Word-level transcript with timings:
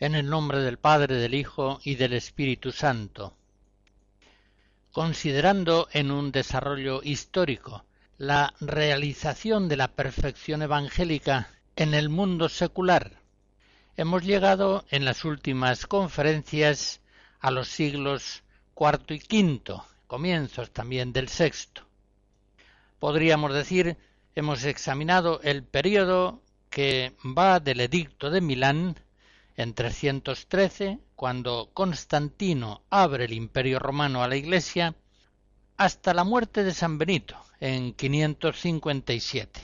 En 0.00 0.14
el 0.14 0.30
nombre 0.30 0.60
del 0.60 0.78
Padre, 0.78 1.16
del 1.16 1.34
Hijo 1.34 1.78
y 1.84 1.96
del 1.96 2.14
Espíritu 2.14 2.72
Santo. 2.72 3.36
Considerando 4.92 5.88
en 5.92 6.10
un 6.10 6.32
desarrollo 6.32 7.02
histórico 7.04 7.84
la 8.16 8.54
realización 8.60 9.68
de 9.68 9.76
la 9.76 9.88
perfección 9.88 10.62
evangélica 10.62 11.50
en 11.76 11.92
el 11.92 12.08
mundo 12.08 12.48
secular, 12.48 13.20
hemos 13.94 14.24
llegado 14.24 14.86
en 14.88 15.04
las 15.04 15.26
últimas 15.26 15.86
conferencias 15.86 17.02
a 17.38 17.50
los 17.50 17.68
siglos 17.68 18.42
IV 18.78 19.16
y 19.16 19.42
V, 19.42 19.82
comienzos 20.06 20.70
también 20.70 21.12
del 21.12 21.26
VI. 21.26 21.82
Podríamos 22.98 23.52
decir, 23.52 23.98
hemos 24.34 24.64
examinado 24.64 25.42
el 25.42 25.62
período 25.62 26.40
que 26.70 27.12
va 27.22 27.60
del 27.60 27.80
Edicto 27.80 28.30
de 28.30 28.40
Milán 28.40 28.96
en 29.60 29.74
313, 29.74 30.98
cuando 31.16 31.70
Constantino 31.74 32.82
abre 32.88 33.26
el 33.26 33.34
imperio 33.34 33.78
romano 33.78 34.22
a 34.22 34.28
la 34.28 34.36
Iglesia, 34.36 34.94
hasta 35.76 36.14
la 36.14 36.24
muerte 36.24 36.64
de 36.64 36.72
San 36.72 36.96
Benito 36.96 37.36
en 37.60 37.92
557. 37.92 39.60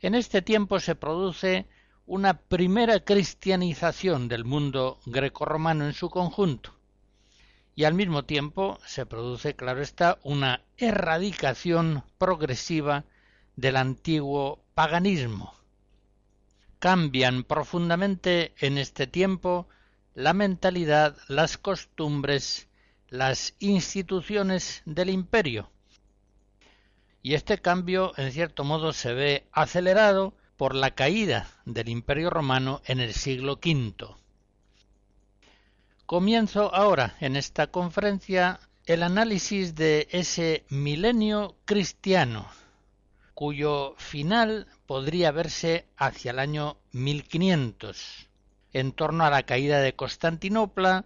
En 0.00 0.14
este 0.14 0.42
tiempo 0.42 0.78
se 0.78 0.94
produce 0.94 1.66
una 2.06 2.34
primera 2.34 3.00
cristianización 3.00 4.28
del 4.28 4.44
mundo 4.44 5.00
grecorromano 5.06 5.86
en 5.86 5.92
su 5.92 6.08
conjunto, 6.08 6.72
y 7.74 7.82
al 7.82 7.94
mismo 7.94 8.24
tiempo 8.24 8.78
se 8.86 9.06
produce, 9.06 9.56
claro 9.56 9.82
está, 9.82 10.18
una 10.22 10.62
erradicación 10.76 12.04
progresiva 12.18 13.04
del 13.56 13.76
antiguo 13.76 14.62
paganismo, 14.74 15.54
cambian 16.84 17.44
profundamente 17.44 18.52
en 18.58 18.76
este 18.76 19.06
tiempo 19.06 19.66
la 20.12 20.34
mentalidad, 20.34 21.16
las 21.28 21.56
costumbres, 21.56 22.68
las 23.08 23.54
instituciones 23.58 24.82
del 24.84 25.08
imperio. 25.08 25.70
Y 27.22 27.32
este 27.32 27.56
cambio, 27.56 28.12
en 28.18 28.32
cierto 28.32 28.64
modo, 28.64 28.92
se 28.92 29.14
ve 29.14 29.46
acelerado 29.50 30.34
por 30.58 30.74
la 30.74 30.90
caída 30.90 31.48
del 31.64 31.88
imperio 31.88 32.28
romano 32.28 32.82
en 32.84 33.00
el 33.00 33.14
siglo 33.14 33.54
V. 33.54 34.14
Comienzo 36.04 36.74
ahora 36.74 37.16
en 37.20 37.36
esta 37.36 37.68
conferencia 37.68 38.60
el 38.84 39.02
análisis 39.02 39.74
de 39.74 40.06
ese 40.10 40.66
milenio 40.68 41.56
cristiano, 41.64 42.46
cuyo 43.34 43.94
final 43.98 44.66
podría 44.86 45.32
verse 45.32 45.86
hacia 45.96 46.30
el 46.30 46.38
año 46.38 46.76
1500, 46.92 48.28
en 48.72 48.92
torno 48.92 49.24
a 49.24 49.30
la 49.30 49.42
caída 49.42 49.80
de 49.80 49.94
Constantinopla, 49.94 51.04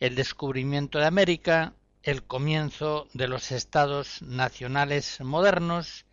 el 0.00 0.14
descubrimiento 0.14 0.98
de 0.98 1.06
América, 1.06 1.74
el 2.02 2.24
comienzo 2.24 3.08
de 3.12 3.28
los 3.28 3.52
estados 3.52 4.22
nacionales 4.22 5.20
modernos, 5.20 6.06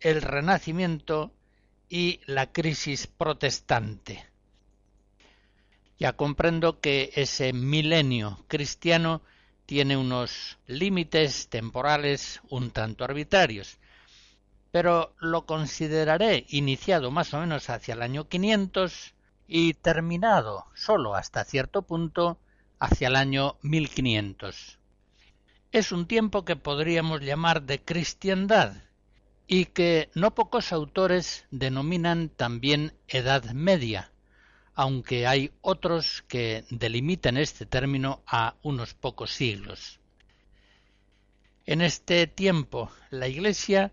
el 0.00 0.22
renacimiento 0.22 1.32
y 1.88 2.20
la 2.26 2.52
crisis 2.52 3.06
protestante. 3.06 4.24
Ya 5.98 6.14
comprendo 6.14 6.80
que 6.80 7.10
ese 7.14 7.52
milenio 7.52 8.44
cristiano 8.48 9.22
tiene 9.66 9.96
unos 9.96 10.58
límites 10.66 11.48
temporales 11.48 12.40
un 12.48 12.70
tanto 12.70 13.04
arbitrarios, 13.04 13.78
pero 14.70 15.14
lo 15.18 15.46
consideraré 15.46 16.46
iniciado 16.48 17.10
más 17.10 17.34
o 17.34 17.40
menos 17.40 17.70
hacia 17.70 17.94
el 17.94 18.02
año 18.02 18.28
500 18.28 19.14
y 19.48 19.74
terminado 19.74 20.66
solo 20.74 21.14
hasta 21.14 21.44
cierto 21.44 21.82
punto 21.82 22.38
hacia 22.78 23.08
el 23.08 23.16
año 23.16 23.56
1500. 23.62 24.78
Es 25.72 25.92
un 25.92 26.06
tiempo 26.06 26.44
que 26.44 26.56
podríamos 26.56 27.20
llamar 27.20 27.62
de 27.62 27.80
cristiandad 27.80 28.74
y 29.46 29.66
que 29.66 30.10
no 30.14 30.34
pocos 30.34 30.72
autores 30.72 31.46
denominan 31.50 32.28
también 32.28 32.94
Edad 33.08 33.44
Media, 33.52 34.12
aunque 34.74 35.26
hay 35.26 35.50
otros 35.60 36.22
que 36.28 36.64
delimitan 36.70 37.36
este 37.36 37.66
término 37.66 38.22
a 38.26 38.54
unos 38.62 38.94
pocos 38.94 39.32
siglos. 39.32 39.98
En 41.66 41.82
este 41.82 42.28
tiempo 42.28 42.90
la 43.10 43.26
Iglesia 43.26 43.90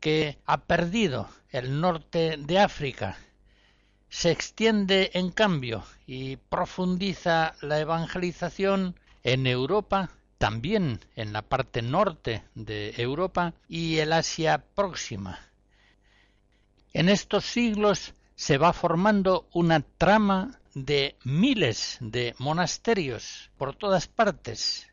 que 0.00 0.38
ha 0.46 0.58
perdido 0.62 1.28
el 1.50 1.80
norte 1.80 2.36
de 2.38 2.58
África, 2.58 3.18
se 4.08 4.30
extiende 4.30 5.10
en 5.14 5.30
cambio 5.30 5.84
y 6.06 6.36
profundiza 6.36 7.54
la 7.60 7.78
evangelización 7.78 8.98
en 9.22 9.46
Europa, 9.46 10.10
también 10.38 11.00
en 11.16 11.32
la 11.32 11.42
parte 11.42 11.82
norte 11.82 12.44
de 12.54 12.94
Europa 12.96 13.54
y 13.68 13.98
el 13.98 14.12
Asia 14.12 14.64
próxima. 14.74 15.38
En 16.92 17.08
estos 17.08 17.44
siglos 17.44 18.14
se 18.34 18.56
va 18.56 18.72
formando 18.72 19.48
una 19.52 19.80
trama 19.80 20.58
de 20.74 21.16
miles 21.24 21.98
de 22.00 22.34
monasterios 22.38 23.50
por 23.58 23.74
todas 23.74 24.06
partes 24.06 24.88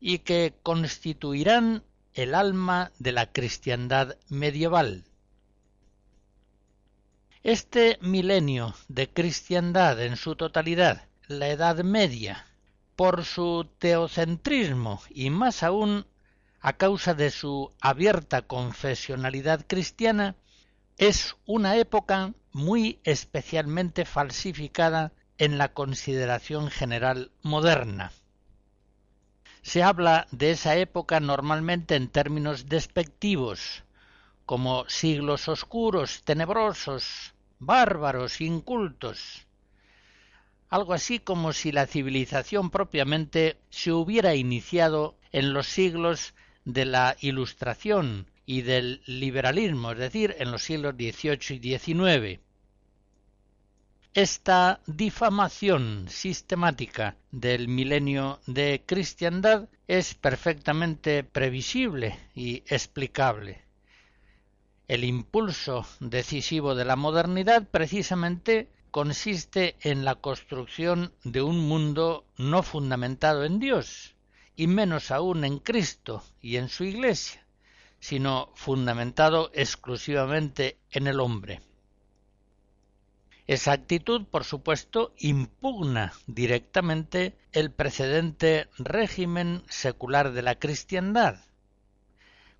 y 0.00 0.20
que 0.20 0.54
constituirán 0.62 1.82
el 2.18 2.34
alma 2.34 2.90
de 2.98 3.12
la 3.12 3.30
cristiandad 3.30 4.16
medieval. 4.28 5.04
Este 7.44 7.96
milenio 8.00 8.74
de 8.88 9.08
cristiandad 9.08 10.02
en 10.02 10.16
su 10.16 10.34
totalidad, 10.34 11.06
la 11.28 11.46
Edad 11.46 11.84
Media, 11.84 12.44
por 12.96 13.24
su 13.24 13.70
teocentrismo 13.78 15.00
y 15.10 15.30
más 15.30 15.62
aún 15.62 16.08
a 16.60 16.72
causa 16.72 17.14
de 17.14 17.30
su 17.30 17.70
abierta 17.80 18.42
confesionalidad 18.42 19.64
cristiana, 19.68 20.34
es 20.96 21.36
una 21.46 21.76
época 21.76 22.34
muy 22.50 22.98
especialmente 23.04 24.04
falsificada 24.04 25.12
en 25.38 25.56
la 25.56 25.72
consideración 25.72 26.68
general 26.68 27.30
moderna. 27.42 28.10
Se 29.62 29.82
habla 29.82 30.26
de 30.30 30.52
esa 30.52 30.76
época 30.76 31.20
normalmente 31.20 31.96
en 31.96 32.08
términos 32.08 32.68
despectivos, 32.68 33.84
como 34.46 34.88
siglos 34.88 35.48
oscuros, 35.48 36.22
tenebrosos, 36.24 37.34
bárbaros, 37.58 38.40
incultos. 38.40 39.46
Algo 40.70 40.92
así 40.92 41.18
como 41.18 41.52
si 41.52 41.72
la 41.72 41.86
civilización 41.86 42.70
propiamente 42.70 43.58
se 43.70 43.92
hubiera 43.92 44.34
iniciado 44.34 45.16
en 45.32 45.52
los 45.52 45.66
siglos 45.66 46.34
de 46.64 46.84
la 46.84 47.16
Ilustración 47.20 48.26
y 48.44 48.62
del 48.62 49.02
liberalismo, 49.06 49.92
es 49.92 49.98
decir, 49.98 50.36
en 50.38 50.50
los 50.50 50.62
siglos 50.62 50.94
XVIII 50.94 51.56
y 51.56 51.78
XIX. 51.78 52.40
Esta 54.18 54.80
difamación 54.88 56.06
sistemática 56.08 57.14
del 57.30 57.68
milenio 57.68 58.40
de 58.48 58.82
cristiandad 58.84 59.68
es 59.86 60.14
perfectamente 60.14 61.22
previsible 61.22 62.18
y 62.34 62.64
explicable. 62.66 63.62
El 64.88 65.04
impulso 65.04 65.86
decisivo 66.00 66.74
de 66.74 66.84
la 66.84 66.96
modernidad 66.96 67.68
precisamente 67.70 68.68
consiste 68.90 69.76
en 69.82 70.04
la 70.04 70.16
construcción 70.16 71.12
de 71.22 71.40
un 71.40 71.68
mundo 71.68 72.24
no 72.36 72.64
fundamentado 72.64 73.44
en 73.44 73.60
Dios, 73.60 74.16
y 74.56 74.66
menos 74.66 75.12
aún 75.12 75.44
en 75.44 75.60
Cristo 75.60 76.24
y 76.42 76.56
en 76.56 76.68
su 76.68 76.82
Iglesia, 76.82 77.46
sino 78.00 78.50
fundamentado 78.56 79.52
exclusivamente 79.54 80.76
en 80.90 81.06
el 81.06 81.20
hombre. 81.20 81.60
Esa 83.48 83.72
actitud, 83.72 84.26
por 84.26 84.44
supuesto, 84.44 85.14
impugna 85.16 86.12
directamente 86.26 87.34
el 87.52 87.72
precedente 87.72 88.68
régimen 88.76 89.62
secular 89.70 90.32
de 90.32 90.42
la 90.42 90.58
cristiandad. 90.58 91.40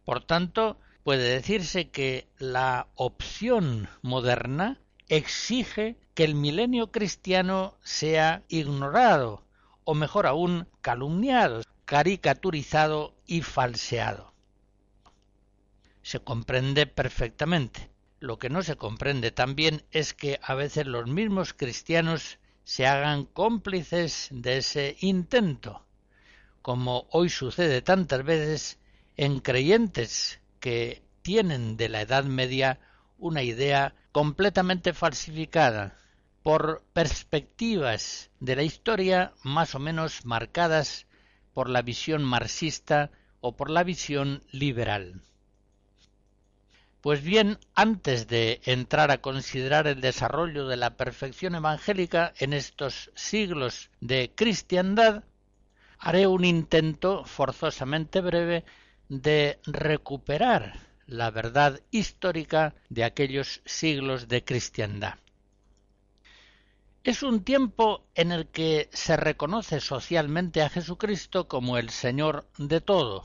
Por 0.07 0.25
tanto, 0.25 0.81
puede 1.05 1.29
decirse 1.29 1.91
que 1.91 2.27
la 2.39 2.89
opción 2.95 3.91
moderna 4.01 4.81
exige 5.09 5.99
que 6.15 6.25
el 6.25 6.35
milenio 6.35 6.91
cristiano 6.91 7.77
sea 7.83 8.43
ignorado, 8.49 9.45
o 9.85 9.95
mejor 9.95 10.27
aún, 10.27 10.69
calumniado, 10.81 11.65
caricaturizado 11.85 13.15
y 13.27 13.43
falseado. 13.43 14.33
Se 16.01 16.21
comprende 16.21 16.87
perfectamente. 16.87 17.91
Lo 18.21 18.39
que 18.39 18.51
no 18.51 18.63
se 18.63 18.77
comprende 18.77 19.31
también 19.31 19.85
es 19.93 20.13
que 20.13 20.41
a 20.43 20.55
veces 20.55 20.87
los 20.87 21.07
mismos 21.07 21.55
cristianos 21.55 22.39
se 22.65 22.87
hagan 22.87 23.25
cómplices 23.25 24.29
de 24.33 24.59
ese 24.59 24.97
intento, 25.01 25.87
como 26.61 27.07
hoy 27.11 27.31
sucede 27.31 27.81
tantas 27.81 28.25
veces 28.25 28.79
en 29.17 29.39
creyentes 29.39 30.41
que 30.59 31.03
tienen 31.23 31.77
de 31.77 31.89
la 31.89 32.03
Edad 32.03 32.25
Media 32.25 32.81
una 33.19 33.43
idea 33.43 33.95
completamente 34.13 34.93
falsificada 34.95 35.97
por 36.43 36.83
perspectivas 36.93 38.31
de 38.41 38.57
la 38.57 38.63
historia 38.65 39.33
más 39.43 39.75
o 39.75 39.79
menos 39.79 40.25
marcadas 40.25 41.07
por 41.55 41.69
la 41.69 41.83
visión 41.83 42.25
marxista 42.25 43.11
o 43.41 43.57
por 43.57 43.71
la 43.71 43.85
visión 43.85 44.43
liberal. 44.51 45.23
Pues 47.01 47.23
bien, 47.23 47.59
antes 47.77 48.27
de 48.27 48.61
entrar 48.65 49.13
a 49.13 49.21
considerar 49.21 49.87
el 49.87 50.01
desarrollo 50.01 50.67
de 50.67 50.77
la 50.77 50.97
perfección 50.97 51.55
evangélica 51.55 52.33
en 52.39 52.53
estos 52.53 53.13
siglos 53.15 53.91
de 54.01 54.33
cristiandad, 54.35 55.23
haré 55.99 56.27
un 56.27 56.45
intento 56.45 57.25
forzosamente 57.25 58.21
breve 58.21 58.65
de 59.09 59.61
recuperar 59.65 60.81
la 61.07 61.31
verdad 61.31 61.81
histórica 61.93 62.75
de 62.89 63.05
aquellos 63.05 63.63
siglos 63.65 64.27
de 64.27 64.45
cristiandad. 64.45 65.15
Es 67.05 67.23
un 67.23 67.45
tiempo 67.45 68.05
en 68.17 68.33
el 68.33 68.49
que 68.49 68.91
se 68.93 69.17
reconoce 69.17 69.81
socialmente 69.81 70.63
a 70.63 70.69
Jesucristo 70.69 71.47
como 71.47 71.79
el 71.79 71.91
Señor 71.91 72.49
de 72.59 72.81
todo, 72.81 73.25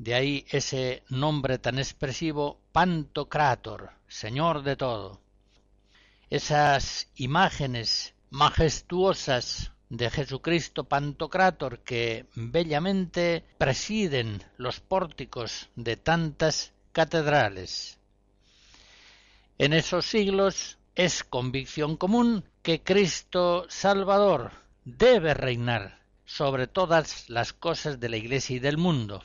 de 0.00 0.14
ahí 0.14 0.46
ese 0.48 1.02
nombre 1.10 1.58
tan 1.58 1.78
expresivo 1.78 2.58
Pantocrator, 2.72 3.90
Señor 4.08 4.62
de 4.62 4.74
todo. 4.74 5.20
Esas 6.30 7.08
imágenes 7.16 8.14
majestuosas 8.30 9.72
de 9.90 10.08
Jesucristo 10.08 10.84
Pantocrator 10.84 11.80
que 11.80 12.24
bellamente 12.34 13.44
presiden 13.58 14.42
los 14.56 14.80
pórticos 14.80 15.68
de 15.76 15.98
tantas 15.98 16.72
catedrales. 16.92 17.98
En 19.58 19.74
esos 19.74 20.06
siglos 20.06 20.78
es 20.94 21.24
convicción 21.24 21.98
común 21.98 22.46
que 22.62 22.82
Cristo 22.82 23.66
Salvador 23.68 24.52
debe 24.86 25.34
reinar 25.34 26.00
sobre 26.24 26.68
todas 26.68 27.28
las 27.28 27.52
cosas 27.52 28.00
de 28.00 28.08
la 28.08 28.16
Iglesia 28.16 28.56
y 28.56 28.60
del 28.60 28.78
mundo. 28.78 29.22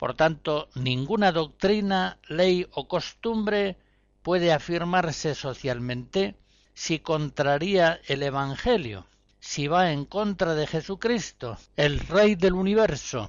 Por 0.00 0.14
tanto, 0.14 0.70
ninguna 0.74 1.30
doctrina, 1.30 2.18
ley 2.26 2.66
o 2.72 2.88
costumbre 2.88 3.76
puede 4.22 4.50
afirmarse 4.50 5.34
socialmente 5.34 6.36
si 6.72 7.00
contraría 7.00 8.00
el 8.06 8.22
Evangelio, 8.22 9.06
si 9.40 9.68
va 9.68 9.92
en 9.92 10.06
contra 10.06 10.54
de 10.54 10.66
Jesucristo, 10.66 11.58
el 11.76 12.00
Rey 12.00 12.34
del 12.34 12.54
universo. 12.54 13.28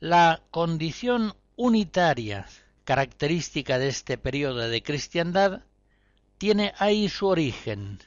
La 0.00 0.42
condición 0.50 1.36
unitaria 1.54 2.48
característica 2.82 3.78
de 3.78 3.86
este 3.86 4.18
periodo 4.18 4.68
de 4.68 4.82
cristiandad 4.82 5.62
tiene 6.36 6.74
ahí 6.78 7.08
su 7.08 7.28
origen, 7.28 8.00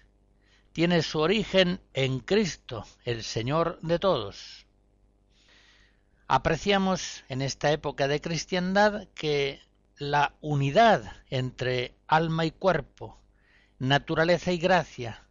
tiene 0.74 1.02
su 1.02 1.20
origen 1.20 1.80
en 1.94 2.20
Cristo, 2.20 2.86
el 3.06 3.24
Señor 3.24 3.80
de 3.82 4.00
todos. 4.00 4.63
Apreciamos 6.36 7.24
en 7.30 7.44
esta 7.44 7.72
época 7.72 8.08
de 8.08 8.20
cristiandad 8.20 9.08
que 9.14 9.62
la 10.00 10.34
unidad 10.42 11.14
entre 11.30 11.94
alma 12.08 12.44
y 12.44 12.50
cuerpo, 12.50 13.20
naturaleza 13.78 14.52
y 14.52 14.58
gracia, 14.58 15.28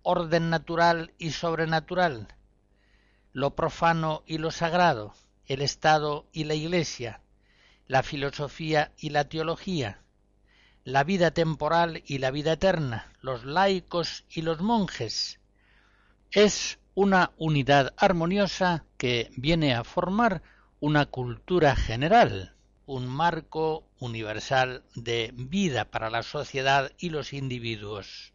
orden 0.00 0.48
natural 0.48 1.12
y 1.18 1.32
sobrenatural, 1.32 2.34
lo 3.34 3.56
profano 3.56 4.22
y 4.24 4.38
lo 4.38 4.50
sagrado, 4.50 5.12
el 5.44 5.60
Estado 5.60 6.26
y 6.32 6.44
la 6.44 6.54
Iglesia, 6.54 7.20
la 7.86 8.02
filosofía 8.02 8.92
y 8.96 9.10
la 9.10 9.28
teología, 9.28 10.00
la 10.82 11.04
vida 11.04 11.30
temporal 11.30 12.02
y 12.06 12.20
la 12.20 12.30
vida 12.30 12.52
eterna, 12.52 13.12
los 13.20 13.44
laicos 13.44 14.24
y 14.30 14.40
los 14.40 14.62
monjes, 14.62 15.40
es 16.30 16.78
una 17.00 17.30
unidad 17.36 17.94
armoniosa 17.96 18.84
que 18.96 19.30
viene 19.36 19.72
a 19.72 19.84
formar 19.84 20.42
una 20.80 21.06
cultura 21.06 21.76
general, 21.76 22.56
un 22.86 23.06
marco 23.06 23.86
universal 24.00 24.82
de 24.96 25.30
vida 25.32 25.84
para 25.84 26.10
la 26.10 26.24
sociedad 26.24 26.90
y 26.98 27.10
los 27.10 27.32
individuos. 27.32 28.32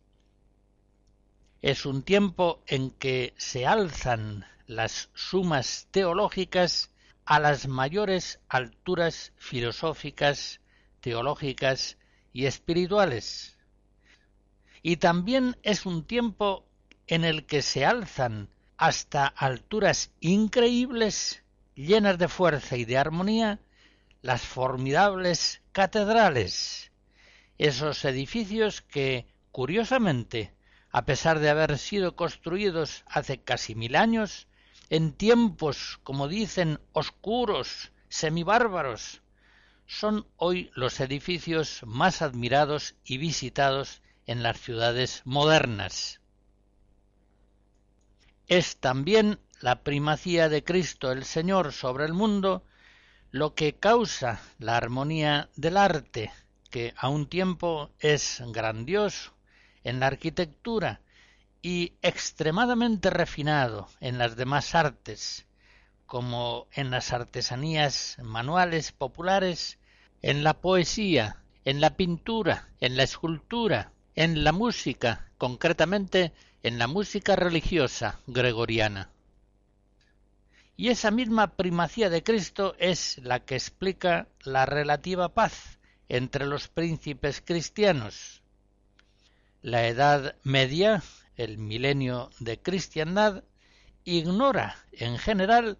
Es 1.62 1.86
un 1.86 2.04
tiempo 2.04 2.64
en 2.66 2.92
que 2.92 3.34
se 3.36 3.68
alzan 3.68 4.46
las 4.66 5.10
sumas 5.14 5.90
teológicas 5.92 6.90
a 7.26 7.42
las 7.42 7.68
mayores 7.68 8.40
alturas 8.48 9.34
filosóficas, 9.36 10.62
teológicas 11.02 11.98
y 12.32 12.46
espirituales. 12.46 13.58
Y 14.82 14.96
también 14.96 15.58
es 15.64 15.86
un 15.86 16.06
tiempo 16.06 16.66
en 17.08 17.26
el 17.26 17.46
que 17.46 17.62
se 17.62 17.86
alzan 17.86 18.53
hasta 18.84 19.28
alturas 19.28 20.12
increíbles, 20.20 21.42
llenas 21.74 22.18
de 22.18 22.28
fuerza 22.28 22.76
y 22.76 22.84
de 22.84 22.98
armonía, 22.98 23.62
las 24.22 24.42
formidables 24.42 25.62
catedrales, 25.72 26.92
esos 27.58 28.04
edificios 28.04 28.82
que, 28.82 29.26
curiosamente, 29.54 30.54
a 30.90 31.06
pesar 31.06 31.40
de 31.40 31.50
haber 31.50 31.78
sido 31.78 32.18
construidos 32.18 33.06
hace 33.08 33.42
casi 33.42 33.74
mil 33.74 33.96
años, 33.96 34.50
en 34.90 35.14
tiempos, 35.14 36.02
como 36.04 36.28
dicen, 36.28 36.82
oscuros, 36.92 37.94
semibárbaros, 38.10 39.22
son 39.88 40.28
hoy 40.36 40.72
los 40.76 41.00
edificios 41.00 41.84
más 41.86 42.22
admirados 42.22 42.96
y 43.06 43.18
visitados 43.18 44.02
en 44.26 44.44
las 44.44 44.60
ciudades 44.60 45.22
modernas 45.24 46.20
es 48.48 48.78
también 48.78 49.40
la 49.62 49.84
primacía 49.84 50.50
de 50.50 50.64
Cristo 50.64 51.12
el 51.12 51.24
Señor 51.24 51.72
sobre 51.74 52.06
el 52.06 52.14
mundo 52.14 52.64
lo 53.32 53.56
que 53.56 53.74
causa 53.74 54.42
la 54.60 54.78
armonía 54.78 55.50
del 55.56 55.78
arte, 55.78 56.32
que 56.70 56.94
a 56.98 57.10
un 57.10 57.28
tiempo 57.28 57.90
es 58.00 58.44
grandioso 58.48 59.34
en 59.84 60.00
la 60.00 60.08
arquitectura 60.08 61.02
y 61.62 61.94
extremadamente 62.02 63.10
refinado 63.10 63.88
en 64.02 64.18
las 64.18 64.36
demás 64.36 64.76
artes, 64.76 65.48
como 66.06 66.68
en 66.74 66.92
las 66.92 67.14
artesanías 67.14 68.18
manuales 68.22 68.92
populares, 68.92 69.80
en 70.22 70.44
la 70.44 70.54
poesía, 70.62 71.38
en 71.66 71.82
la 71.82 71.96
pintura, 71.96 72.70
en 72.82 72.98
la 72.98 73.04
escultura, 73.04 73.94
en 74.14 74.44
la 74.44 74.52
música, 74.52 75.32
concretamente 75.38 76.34
en 76.64 76.80
la 76.80 76.88
música 76.88 77.36
religiosa 77.36 78.20
gregoriana. 78.26 79.10
Y 80.78 80.90
esa 80.90 81.12
misma 81.12 81.56
primacía 81.56 82.10
de 82.10 82.24
Cristo 82.24 82.76
es 82.80 83.18
la 83.20 83.42
que 83.42 83.56
explica 83.56 84.28
la 84.44 84.66
relativa 84.66 85.34
paz 85.34 85.78
entre 86.08 86.46
los 86.46 86.70
príncipes 86.70 87.44
cristianos. 87.46 88.42
La 89.62 89.88
Edad 89.88 90.36
Media, 90.44 91.04
el 91.36 91.58
milenio 91.58 92.30
de 92.40 92.60
cristiandad, 92.60 93.44
ignora 94.06 94.78
en 94.94 95.18
general 95.18 95.78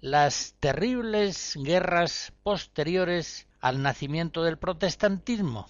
las 0.00 0.54
terribles 0.58 1.54
guerras 1.56 2.32
posteriores 2.42 3.46
al 3.60 3.82
nacimiento 3.82 4.42
del 4.42 4.58
protestantismo 4.58 5.68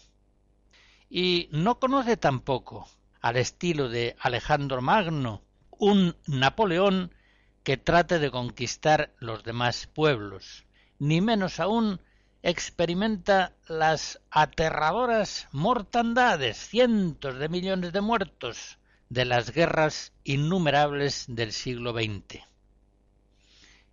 y 1.10 1.48
no 1.52 1.78
conoce 1.78 2.16
tampoco, 2.16 2.88
al 3.24 3.38
estilo 3.38 3.88
de 3.88 4.16
Alejandro 4.20 4.82
Magno, 4.82 5.40
un 5.70 6.14
Napoleón 6.26 7.14
que 7.62 7.78
trate 7.78 8.18
de 8.18 8.30
conquistar 8.30 9.14
los 9.18 9.42
demás 9.44 9.86
pueblos, 9.86 10.66
ni 10.98 11.22
menos 11.22 11.58
aún 11.58 12.02
experimenta 12.42 13.54
las 13.66 14.20
aterradoras 14.30 15.48
mortandades, 15.52 16.58
cientos 16.58 17.38
de 17.38 17.48
millones 17.48 17.94
de 17.94 18.02
muertos 18.02 18.78
de 19.08 19.24
las 19.24 19.52
guerras 19.52 20.12
innumerables 20.24 21.24
del 21.26 21.52
siglo 21.52 21.94
XX. 21.94 22.42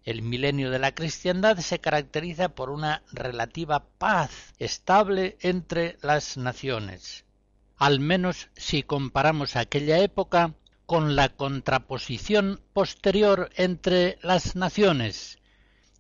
El 0.04 0.24
milenio 0.24 0.70
de 0.72 0.80
la 0.80 0.94
cristiandad 0.94 1.58
se 1.60 1.80
caracteriza 1.80 2.50
por 2.50 2.70
una 2.70 3.02
relativa 3.14 3.86
paz 3.98 4.54
estable 4.60 5.38
entre 5.40 5.98
las 6.02 6.36
naciones, 6.36 7.24
al 7.82 8.00
menos 8.00 8.52
si 8.56 8.84
comparamos 8.84 9.56
aquella 9.56 9.98
época 9.98 10.54
con 10.86 11.16
la 11.16 11.30
contraposición 11.30 12.62
posterior 12.74 13.50
entre 13.56 14.20
las 14.22 14.56
naciones 14.56 15.40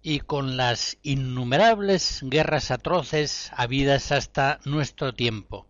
y 0.04 0.20
con 0.20 0.58
las 0.58 1.00
innumerables 1.02 2.20
guerras 2.22 2.70
atroces 2.70 3.50
habidas 3.56 4.12
hasta 4.12 4.60
nuestro 4.64 5.16
tiempo. 5.16 5.66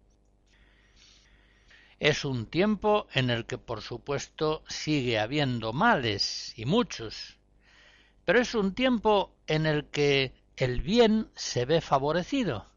Es 1.98 2.26
un 2.26 2.46
tiempo 2.46 3.08
en 3.14 3.30
el 3.30 3.46
que 3.46 3.58
por 3.58 3.82
supuesto 3.82 4.66
sigue 4.68 5.18
habiendo 5.18 5.72
males 5.72 6.54
y 6.58 6.66
muchos, 6.66 7.38
pero 8.26 8.42
es 8.42 8.54
un 8.54 8.76
tiempo 8.76 9.34
en 9.48 9.66
el 9.66 9.86
que 9.86 10.34
el 10.58 10.82
bien 10.82 11.30
se 11.36 11.64
ve 11.64 11.80
favorecido, 11.80 12.71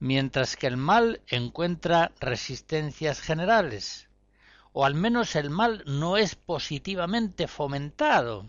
mientras 0.00 0.56
que 0.56 0.66
el 0.66 0.78
mal 0.78 1.20
encuentra 1.28 2.12
resistencias 2.20 3.20
generales, 3.20 4.08
o 4.72 4.84
al 4.84 4.94
menos 4.94 5.36
el 5.36 5.50
mal 5.50 5.84
no 5.86 6.16
es 6.16 6.34
positivamente 6.34 7.46
fomentado, 7.46 8.48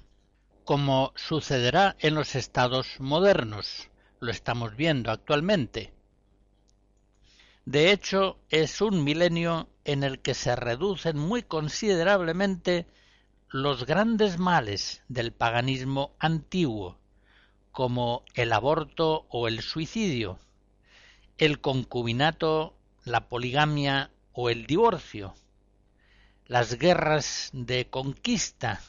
como 0.64 1.12
sucederá 1.16 1.96
en 2.00 2.16
los 2.16 2.36
estados 2.36 3.00
modernos. 3.00 3.90
Lo 4.22 4.32
estamos 4.32 4.76
viendo 4.76 5.12
actualmente. 5.12 5.94
De 7.66 7.92
hecho, 7.92 8.40
es 8.50 8.80
un 8.82 9.04
milenio 9.04 9.68
en 9.84 10.04
el 10.04 10.20
que 10.20 10.34
se 10.34 10.56
reducen 10.56 11.18
muy 11.18 11.44
considerablemente 11.44 12.88
los 13.50 13.86
grandes 13.86 14.40
males 14.40 15.04
del 15.10 15.34
paganismo 15.34 16.16
antiguo, 16.20 16.98
como 17.72 18.24
el 18.36 18.54
aborto 18.54 19.26
o 19.30 19.48
el 19.48 19.62
suicidio, 19.62 20.40
el 21.42 21.60
concubinato, 21.60 22.78
la 23.04 23.28
poligamia 23.28 24.12
o 24.32 24.52
el 24.52 24.68
divorcio, 24.68 25.34
las 26.46 26.78
guerras 26.78 27.50
de 27.52 27.90
conquista 27.90 28.80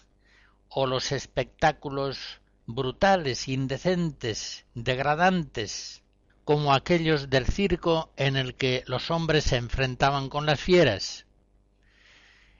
o 0.68 0.86
los 0.86 1.12
espectáculos 1.12 2.42
brutales, 2.66 3.48
indecentes, 3.48 4.66
degradantes, 4.74 6.02
como 6.44 6.74
aquellos 6.74 7.30
del 7.30 7.46
circo 7.46 8.12
en 8.18 8.36
el 8.36 8.54
que 8.54 8.84
los 8.86 9.10
hombres 9.10 9.44
se 9.44 9.56
enfrentaban 9.56 10.28
con 10.28 10.44
las 10.44 10.60
fieras. 10.60 11.24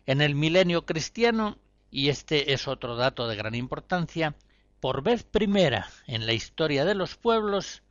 En 0.07 0.23
el 0.23 0.35
milenio 0.35 0.87
cristiano 0.87 1.59
y 1.91 2.09
este 2.09 2.55
es 2.55 2.67
otro 2.67 2.97
dato 2.97 3.29
de 3.29 3.37
gran 3.37 3.55
importancia, 3.55 4.37
por 4.81 5.03
vez 5.03 5.23
primera 5.23 5.91
en 6.07 6.25
la 6.25 6.33
historia 6.33 6.87
de 6.87 6.95
los 6.95 7.17
pueblos 7.17 7.83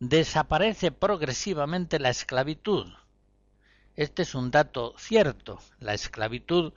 desaparece 0.00 0.90
progresivamente 0.90 1.98
la 1.98 2.08
esclavitud. 2.08 2.90
Este 3.96 4.22
es 4.22 4.34
un 4.34 4.50
dato 4.50 4.94
cierto. 4.96 5.60
La 5.78 5.92
esclavitud 5.92 6.72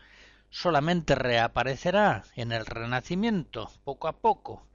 solamente 0.50 1.16
reaparecerá 1.16 2.26
en 2.36 2.52
el 2.52 2.66
Renacimiento 2.66 3.72
poco 3.86 4.10
a 4.10 4.18
poco 4.18 4.68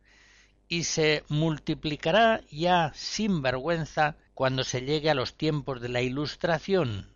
y 0.67 0.85
se 0.85 1.25
multiplicará 1.29 2.41
ya 2.51 2.91
sin 2.95 3.43
vergüenza 3.43 4.17
cuando 4.35 4.65
se 4.65 4.81
llegue 4.81 5.11
a 5.11 5.15
los 5.15 5.35
tiempos 5.35 5.81
de 5.83 5.91
la 5.91 6.01
Ilustración. 6.01 7.07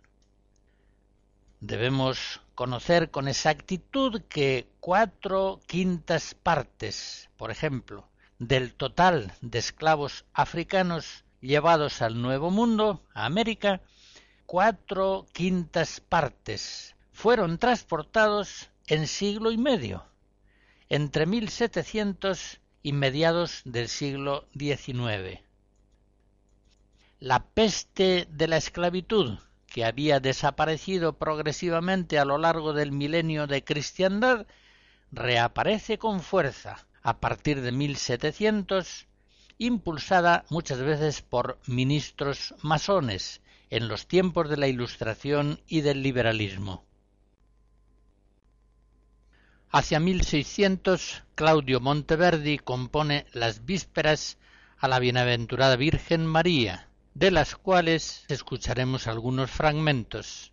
Debemos 1.61 2.41
conocer 2.53 3.09
con 3.09 3.27
exactitud 3.27 4.21
que 4.29 4.67
cuatro 4.79 5.61
quintas 5.65 6.35
partes, 6.35 7.29
por 7.37 7.49
ejemplo, 7.49 8.07
del 8.37 8.73
total 8.73 9.33
de 9.41 9.59
esclavos 9.59 10.25
africanos 10.33 11.22
llevados 11.43 12.01
al 12.01 12.21
Nuevo 12.21 12.49
Mundo, 12.49 13.03
a 13.13 13.25
América, 13.25 13.81
cuatro 14.45 15.27
quintas 15.33 15.99
partes 15.99 16.95
fueron 17.11 17.57
transportados 17.59 18.69
en 18.87 19.07
siglo 19.07 19.51
y 19.51 19.57
medio, 19.57 20.05
entre 20.89 21.25
1700 21.25 22.59
y 22.81 22.93
mediados 22.93 23.61
del 23.65 23.89
siglo 23.89 24.47
XIX. 24.57 25.41
La 27.19 27.45
peste 27.45 28.27
de 28.31 28.47
la 28.47 28.57
esclavitud 28.57 29.37
que 29.67 29.85
había 29.85 30.19
desaparecido 30.19 31.17
progresivamente 31.17 32.19
a 32.19 32.25
lo 32.25 32.37
largo 32.37 32.73
del 32.73 32.91
milenio 32.91 33.47
de 33.47 33.63
cristiandad, 33.63 34.45
reaparece 35.11 35.97
con 35.97 36.21
fuerza 36.21 36.85
a 37.01 37.19
partir 37.19 37.61
de 37.61 37.71
1700, 37.71 39.07
impulsada 39.57 40.45
muchas 40.49 40.79
veces 40.79 41.21
por 41.21 41.59
ministros 41.67 42.55
masones 42.61 43.41
en 43.69 43.87
los 43.87 44.07
tiempos 44.07 44.49
de 44.49 44.57
la 44.57 44.67
Ilustración 44.67 45.59
y 45.67 45.81
del 45.81 46.03
liberalismo. 46.03 46.85
Hacia 49.71 49.99
1600, 49.99 51.23
Claudio 51.33 51.79
Monteverdi 51.79 52.59
compone 52.59 53.25
las 53.33 53.65
vísperas 53.65 54.37
a 54.77 54.87
la 54.87 54.99
Bienaventurada 54.99 55.75
Virgen 55.75 56.27
María, 56.27 56.87
de 57.15 57.31
las 57.31 57.55
cuales 57.55 58.25
escucharemos 58.27 59.07
algunos 59.07 59.49
fragmentos. 59.49 60.52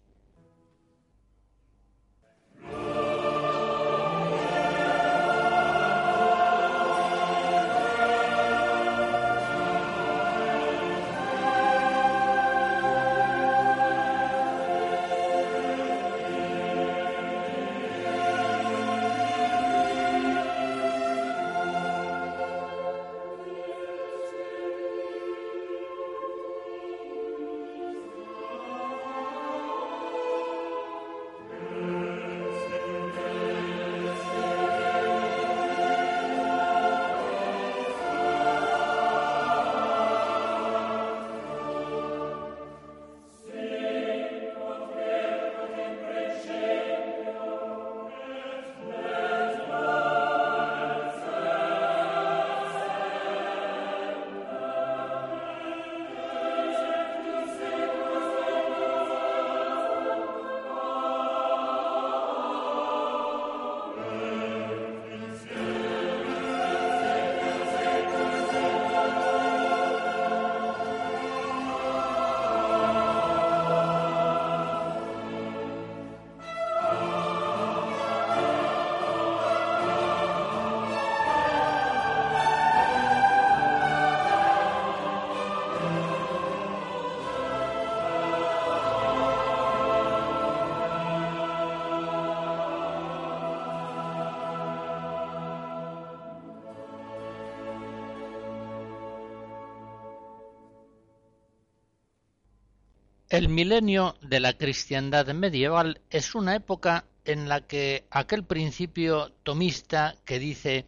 El 103.30 103.48
milenio 103.48 104.16
de 104.22 104.40
la 104.40 104.54
cristiandad 104.54 105.24
medieval 105.28 106.00
es 106.10 106.34
una 106.34 106.56
época 106.56 107.04
en 107.24 107.48
la 107.48 107.60
que 107.60 108.04
aquel 108.10 108.42
principio 108.42 109.30
tomista 109.44 110.16
que 110.24 110.40
dice 110.40 110.84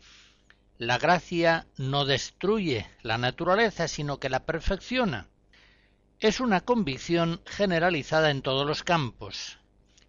la 0.76 0.98
gracia 0.98 1.68
no 1.76 2.04
destruye 2.04 2.88
la 3.02 3.16
naturaleza, 3.16 3.86
sino 3.86 4.18
que 4.18 4.28
la 4.28 4.44
perfecciona, 4.44 5.28
es 6.18 6.40
una 6.40 6.62
convicción 6.62 7.40
generalizada 7.46 8.32
en 8.32 8.42
todos 8.42 8.66
los 8.66 8.82
campos, 8.82 9.60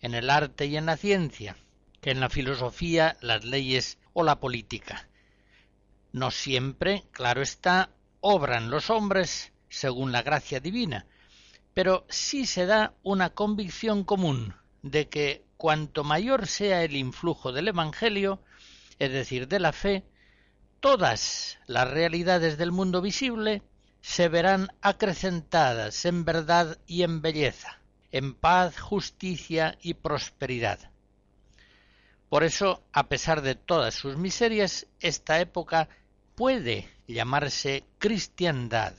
en 0.02 0.16
el 0.16 0.32
arte 0.32 0.66
y 0.66 0.76
en 0.76 0.88
la 0.88 0.98
ciencia, 0.98 1.56
que 2.02 2.10
en 2.10 2.20
la 2.20 2.30
filosofía, 2.30 3.16
las 3.22 3.46
leyes 3.46 4.00
o 4.14 4.24
la 4.24 4.40
política. 4.40 5.08
No 6.12 6.32
siempre, 6.32 7.04
claro 7.12 7.44
está, 7.44 7.92
obran 8.22 8.72
los 8.72 8.90
hombres 8.90 9.54
según 9.70 10.12
la 10.12 10.24
gracia 10.24 10.60
divina, 10.60 11.06
pero 11.74 12.06
sí 12.10 12.46
se 12.46 12.66
da 12.66 12.94
una 13.04 13.32
convicción 13.32 14.04
común 14.04 14.56
de 14.82 15.10
que 15.10 15.44
cuanto 15.58 16.04
mayor 16.04 16.48
sea 16.48 16.84
el 16.84 16.96
influjo 16.96 17.52
del 17.52 17.70
Evangelio, 17.70 18.42
es 19.00 19.12
decir, 19.12 19.48
de 19.48 19.60
la 19.60 19.72
fe, 19.72 20.04
todas 20.80 21.60
las 21.66 21.90
realidades 21.90 22.58
del 22.58 22.72
mundo 22.72 23.02
visible 23.02 23.64
se 24.02 24.28
verán 24.28 24.68
acrecentadas 24.82 26.06
en 26.06 26.26
verdad 26.26 26.78
y 26.86 27.04
en 27.04 27.22
belleza, 27.22 27.80
en 28.12 28.34
paz, 28.34 28.80
justicia 28.80 29.78
y 29.82 29.94
prosperidad. 29.94 30.92
Por 32.30 32.44
eso, 32.44 32.84
a 32.92 33.08
pesar 33.08 33.42
de 33.42 33.56
todas 33.56 33.94
sus 33.94 34.18
miserias, 34.18 34.88
esta 35.00 35.40
época 35.40 35.88
puede 36.36 36.90
llamarse 37.08 37.86
cristiandad 38.00 38.94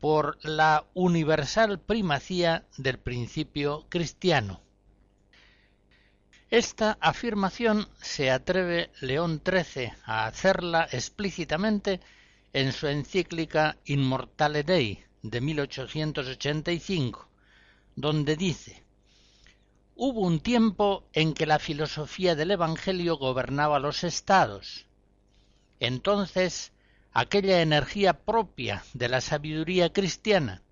por 0.00 0.38
la 0.42 0.86
universal 0.94 1.78
primacía 1.78 2.66
del 2.78 2.98
principio 2.98 3.86
cristiano. 3.88 4.60
Esta 6.50 6.98
afirmación 7.00 7.86
se 8.00 8.30
atreve 8.30 8.90
León 9.00 9.40
XIII 9.44 9.92
a 10.04 10.26
hacerla 10.26 10.88
explícitamente 10.90 12.00
en 12.52 12.72
su 12.72 12.88
encíclica 12.88 13.76
Immortale 13.84 14.64
Dei 14.64 15.04
de 15.22 15.40
1885, 15.40 17.28
donde 17.94 18.36
dice 18.36 18.82
Hubo 19.94 20.22
un 20.22 20.40
tiempo 20.40 21.04
en 21.12 21.34
que 21.34 21.44
la 21.44 21.58
filosofía 21.58 22.34
del 22.34 22.52
Evangelio 22.52 23.18
gobernaba 23.18 23.78
los 23.78 24.02
estados. 24.02 24.86
Entonces 25.78 26.72
aquella 27.12 27.60
energía 27.60 28.24
propia 28.24 28.84
de 28.94 29.08
la 29.08 29.20
sabiduría 29.20 29.92
cristiana, 29.92 30.62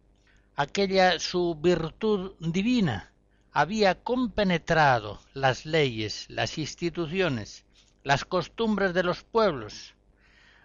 aquella 0.56 1.19
su 1.19 1.54
virtud 1.54 2.32
divina, 2.39 3.12
había 3.52 4.02
compenetrado 4.02 5.21
las 5.34 5.67
leyes, 5.67 6.26
las 6.28 6.58
instituciones, 6.58 7.65
las 8.04 8.25
costumbres 8.25 8.95
de 8.95 9.02
los 9.02 9.25
pueblos, 9.25 9.95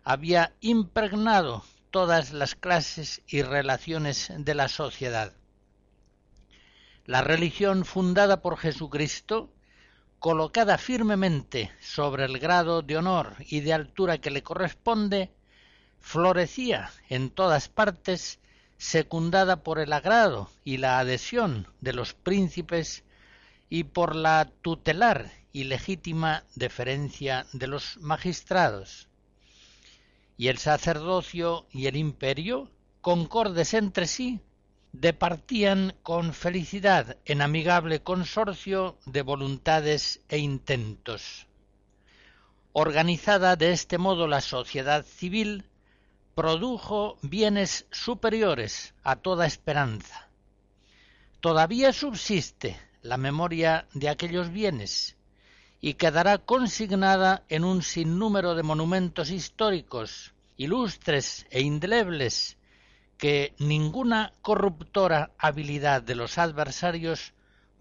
había 0.04 0.54
impregnado 0.60 1.64
todas 1.90 2.34
las 2.34 2.56
clases 2.56 3.22
y 3.28 3.42
relaciones 3.42 4.32
de 4.36 4.56
la 4.56 4.68
sociedad. 4.68 5.34
La 7.06 7.22
religión 7.22 7.86
fundada 7.86 8.42
por 8.42 8.58
Jesucristo 8.58 9.52
colocada 10.20 10.78
firmemente 10.78 11.72
sobre 11.82 12.26
el 12.26 12.40
grado 12.40 12.82
de 12.82 12.98
honor 12.98 13.36
y 13.40 13.60
de 13.60 13.74
altura 13.74 14.20
que 14.20 14.32
le 14.32 14.42
corresponde, 14.42 15.34
florecía 16.04 16.92
en 17.08 17.32
todas 17.32 17.70
partes, 17.70 18.40
secundada 18.78 19.64
por 19.64 19.80
el 19.80 19.94
agrado 19.94 20.52
y 20.66 20.78
la 20.78 21.00
adhesión 21.00 21.66
de 21.80 21.94
los 21.94 22.14
príncipes 22.14 23.04
y 23.70 23.86
por 23.86 24.14
la 24.14 24.52
tutelar 24.62 25.32
y 25.54 25.64
legítima 25.64 26.44
deferencia 26.56 27.48
de 27.54 27.68
los 27.68 27.98
magistrados. 28.02 29.08
Y 30.38 30.50
el 30.50 30.58
sacerdocio 30.58 31.68
y 31.72 31.88
el 31.88 31.96
imperio, 31.96 32.70
concordes 33.02 33.74
entre 33.74 34.06
sí, 34.06 34.42
departían 34.92 35.96
con 36.04 36.34
felicidad 36.34 37.18
en 37.26 37.42
amigable 37.42 38.04
consorcio 38.04 38.98
de 39.06 39.22
voluntades 39.22 40.22
e 40.28 40.38
intentos. 40.38 41.48
Organizada 42.74 43.56
de 43.56 43.72
este 43.72 43.98
modo 43.98 44.28
la 44.28 44.42
sociedad 44.42 45.06
civil, 45.06 45.66
produjo 46.36 47.18
bienes 47.22 47.86
superiores 47.92 48.94
a 49.04 49.16
toda 49.16 49.46
esperanza. 49.46 50.30
Todavía 51.40 51.94
subsiste 51.94 52.80
la 53.02 53.18
memoria 53.18 53.88
de 53.94 54.10
aquellos 54.10 54.50
bienes 54.52 55.18
y 55.82 55.96
quedará 55.96 56.38
consignada 56.38 57.44
en 57.50 57.66
un 57.66 57.84
sinnúmero 57.84 58.56
de 58.56 58.64
monumentos 58.64 59.30
históricos, 59.30 60.34
ilustres 60.56 61.46
e 61.52 61.62
indelebles, 61.62 62.58
que 63.18 63.54
ninguna 63.60 64.34
corruptora 64.42 65.32
habilidad 65.38 66.02
de 66.02 66.16
los 66.16 66.38
adversarios 66.38 67.34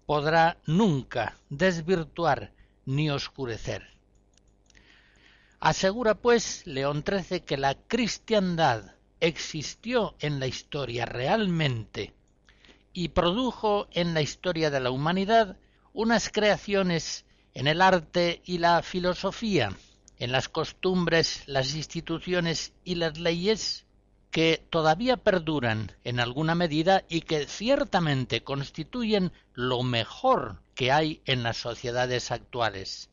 podrá 0.05 0.57
nunca 0.65 1.37
desvirtuar 1.49 2.51
ni 2.85 3.09
oscurecer. 3.09 3.92
Asegura 5.65 6.15
pues 6.15 6.67
León 6.67 7.05
XIII 7.07 7.39
que 7.39 7.55
la 7.55 7.75
cristiandad 7.75 8.95
existió 9.21 10.13
en 10.19 10.41
la 10.41 10.45
historia 10.45 11.05
realmente 11.05 12.13
y 12.91 13.07
produjo 13.07 13.87
en 13.91 14.13
la 14.13 14.21
historia 14.21 14.69
de 14.69 14.81
la 14.81 14.91
humanidad 14.91 15.55
unas 15.93 16.27
creaciones 16.27 17.23
en 17.53 17.67
el 17.67 17.81
arte 17.81 18.41
y 18.43 18.57
la 18.57 18.83
filosofía, 18.83 19.71
en 20.19 20.33
las 20.33 20.49
costumbres, 20.49 21.43
las 21.47 21.75
instituciones 21.75 22.73
y 22.83 22.95
las 22.95 23.17
leyes 23.17 23.85
que 24.31 24.61
todavía 24.69 25.15
perduran 25.15 25.93
en 26.03 26.19
alguna 26.19 26.55
medida 26.55 27.05
y 27.07 27.21
que 27.21 27.47
ciertamente 27.47 28.43
constituyen 28.43 29.31
lo 29.53 29.81
mejor 29.81 30.61
que 30.75 30.91
hay 30.91 31.21
en 31.23 31.41
las 31.41 31.55
sociedades 31.55 32.31
actuales. 32.31 33.09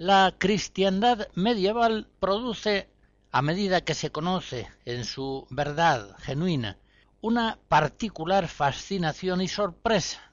La 0.00 0.32
cristiandad 0.38 1.26
medieval 1.34 2.06
produce, 2.20 2.88
a 3.32 3.42
medida 3.42 3.80
que 3.80 3.94
se 3.94 4.12
conoce 4.12 4.68
en 4.84 5.04
su 5.04 5.48
verdad 5.50 6.16
genuina, 6.20 6.78
una 7.20 7.58
particular 7.66 8.46
fascinación 8.46 9.40
y 9.40 9.48
sorpresa. 9.48 10.32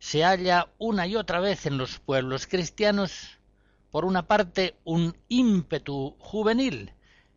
Se 0.00 0.22
halla 0.22 0.68
una 0.76 1.06
y 1.06 1.16
otra 1.16 1.40
vez 1.40 1.64
en 1.64 1.78
los 1.78 1.98
pueblos 1.98 2.46
cristianos, 2.46 3.38
por 3.90 4.04
una 4.04 4.26
parte, 4.26 4.76
un 4.84 5.16
ímpetu 5.28 6.14
juvenil, 6.18 6.92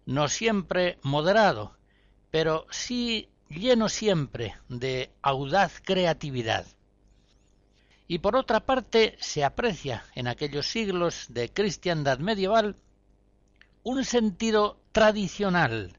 no 0.05 0.27
siempre 0.27 0.99
moderado, 1.01 1.77
pero 2.29 2.67
sí 2.71 3.29
lleno 3.47 3.87
siempre 3.87 4.57
de 4.67 5.13
audaz 5.21 5.79
creatividad 5.81 6.65
y 8.07 8.19
por 8.19 8.35
otra 8.35 8.59
parte 8.59 9.17
se 9.19 9.43
aprecia 9.43 10.05
en 10.13 10.27
aquellos 10.27 10.67
siglos 10.67 11.25
de 11.29 11.51
cristiandad 11.51 12.19
medieval 12.19 12.75
un 13.83 14.05
sentido 14.05 14.79
tradicional 14.91 15.97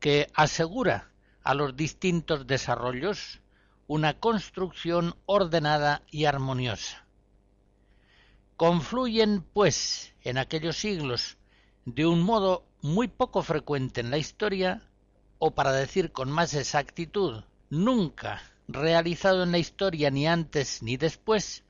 que 0.00 0.28
asegura 0.34 1.10
a 1.42 1.54
los 1.54 1.76
distintos 1.76 2.46
desarrollos 2.46 3.40
una 3.86 4.18
construcción 4.18 5.14
ordenada 5.26 6.02
y 6.10 6.24
armoniosa. 6.24 7.06
Confluyen, 8.56 9.42
pues, 9.42 10.14
en 10.22 10.38
aquellos 10.38 10.76
siglos, 10.76 11.36
de 11.84 12.06
un 12.06 12.22
modo 12.22 12.66
muy 12.82 13.06
poco 13.06 13.42
frecuente 13.42 14.00
en 14.00 14.10
la 14.10 14.18
historia, 14.18 14.88
o 15.38 15.54
para 15.54 15.72
decir 15.72 16.10
con 16.10 16.30
más 16.30 16.54
exactitud, 16.54 17.44
nunca 17.68 18.42
realizado 18.68 19.42
en 19.42 19.52
la 19.52 19.58
historia 19.58 20.10
ni 20.10 20.26
antes 20.26 20.82
ni 20.82 20.96
después, 20.96 21.64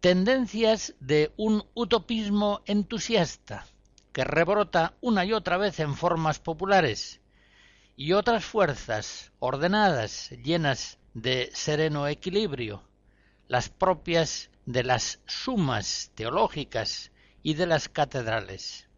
tendencias 0.00 0.94
de 1.00 1.32
un 1.36 1.64
utopismo 1.74 2.62
entusiasta 2.66 3.66
que 4.12 4.24
rebrota 4.24 4.94
una 5.00 5.24
y 5.24 5.32
otra 5.32 5.58
vez 5.58 5.78
en 5.80 5.94
formas 5.94 6.38
populares, 6.38 7.20
y 7.96 8.12
otras 8.12 8.44
fuerzas 8.44 9.32
ordenadas, 9.38 10.30
llenas 10.42 10.98
de 11.14 11.50
sereno 11.54 12.08
equilibrio, 12.08 12.82
las 13.48 13.68
propias 13.68 14.50
de 14.66 14.84
las 14.84 15.20
sumas 15.26 16.10
teológicas 16.14 17.10
y 17.42 17.54
de 17.54 17.66
las 17.66 17.88
catedrales. 17.88 18.88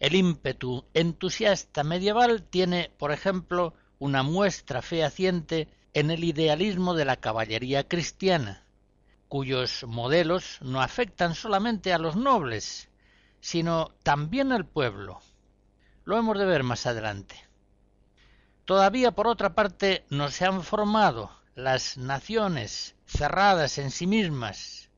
El 0.00 0.14
ímpetu 0.14 0.84
entusiasta 0.94 1.84
medieval 1.84 2.42
tiene, 2.42 2.90
por 2.98 3.12
ejemplo, 3.12 3.74
una 3.98 4.22
muestra 4.22 4.82
fehaciente 4.82 5.68
en 5.92 6.10
el 6.10 6.24
idealismo 6.24 6.94
de 6.94 7.04
la 7.04 7.16
caballería 7.16 7.88
cristiana, 7.88 8.64
cuyos 9.28 9.84
modelos 9.86 10.58
no 10.62 10.80
afectan 10.80 11.34
solamente 11.34 11.92
a 11.92 11.98
los 11.98 12.16
nobles, 12.16 12.88
sino 13.40 13.94
también 14.02 14.52
al 14.52 14.66
pueblo. 14.66 15.20
Lo 16.04 16.16
hemos 16.16 16.38
de 16.38 16.44
ver 16.44 16.62
más 16.62 16.86
adelante. 16.86 17.36
Todavía, 18.64 19.12
por 19.12 19.26
otra 19.26 19.54
parte, 19.54 20.04
no 20.10 20.30
se 20.30 20.44
han 20.44 20.62
formado 20.62 21.30
las 21.54 21.96
naciones 21.96 22.94
cerradas 23.06 23.78
en 23.78 23.90
sí 23.90 24.06
mismas. 24.06 24.90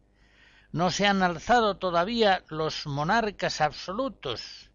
No 0.72 0.90
se 0.90 1.06
han 1.06 1.22
alzado 1.22 1.78
todavía 1.78 2.44
los 2.48 2.86
monarcas 2.86 3.60
absolutos, 3.60 4.70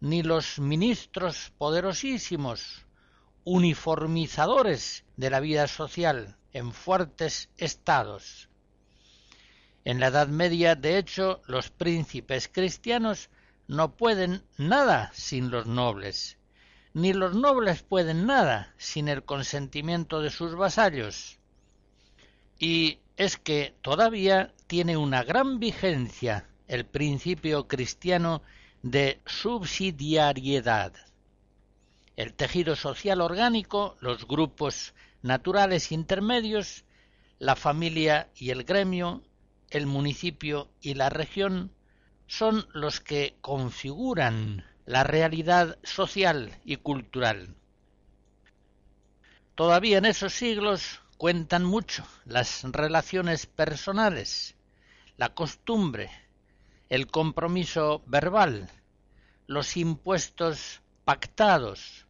ni 0.00 0.22
los 0.22 0.58
ministros 0.58 1.52
poderosísimos, 1.58 2.85
uniformizadores 3.46 5.04
de 5.16 5.30
la 5.30 5.38
vida 5.38 5.68
social 5.68 6.36
en 6.52 6.72
fuertes 6.72 7.48
estados. 7.56 8.48
En 9.84 10.00
la 10.00 10.08
Edad 10.08 10.26
Media, 10.26 10.74
de 10.74 10.98
hecho, 10.98 11.42
los 11.46 11.70
príncipes 11.70 12.48
cristianos 12.52 13.30
no 13.68 13.96
pueden 13.96 14.42
nada 14.58 15.12
sin 15.14 15.52
los 15.52 15.66
nobles, 15.66 16.38
ni 16.92 17.12
los 17.12 17.36
nobles 17.36 17.84
pueden 17.84 18.26
nada 18.26 18.74
sin 18.78 19.06
el 19.06 19.22
consentimiento 19.22 20.20
de 20.20 20.30
sus 20.30 20.56
vasallos. 20.56 21.38
Y 22.58 22.98
es 23.16 23.36
que 23.36 23.76
todavía 23.80 24.52
tiene 24.66 24.96
una 24.96 25.22
gran 25.22 25.60
vigencia 25.60 26.48
el 26.66 26.84
principio 26.84 27.68
cristiano 27.68 28.42
de 28.82 29.20
subsidiariedad. 29.24 30.94
El 32.16 32.32
tejido 32.32 32.76
social 32.76 33.20
orgánico, 33.20 33.96
los 34.00 34.26
grupos 34.26 34.94
naturales 35.22 35.92
intermedios, 35.92 36.84
la 37.38 37.56
familia 37.56 38.30
y 38.34 38.50
el 38.50 38.64
gremio, 38.64 39.22
el 39.70 39.86
municipio 39.86 40.70
y 40.80 40.94
la 40.94 41.10
región, 41.10 41.72
son 42.26 42.66
los 42.72 43.00
que 43.00 43.36
configuran 43.42 44.64
la 44.86 45.04
realidad 45.04 45.78
social 45.82 46.58
y 46.64 46.76
cultural. 46.76 47.54
Todavía 49.54 49.98
en 49.98 50.06
esos 50.06 50.32
siglos 50.32 51.02
cuentan 51.18 51.64
mucho 51.64 52.06
las 52.24 52.62
relaciones 52.64 53.46
personales, 53.46 54.54
la 55.16 55.34
costumbre, 55.34 56.10
el 56.88 57.08
compromiso 57.08 58.02
verbal, 58.06 58.70
los 59.46 59.76
impuestos 59.76 60.82
pactados, 61.04 62.05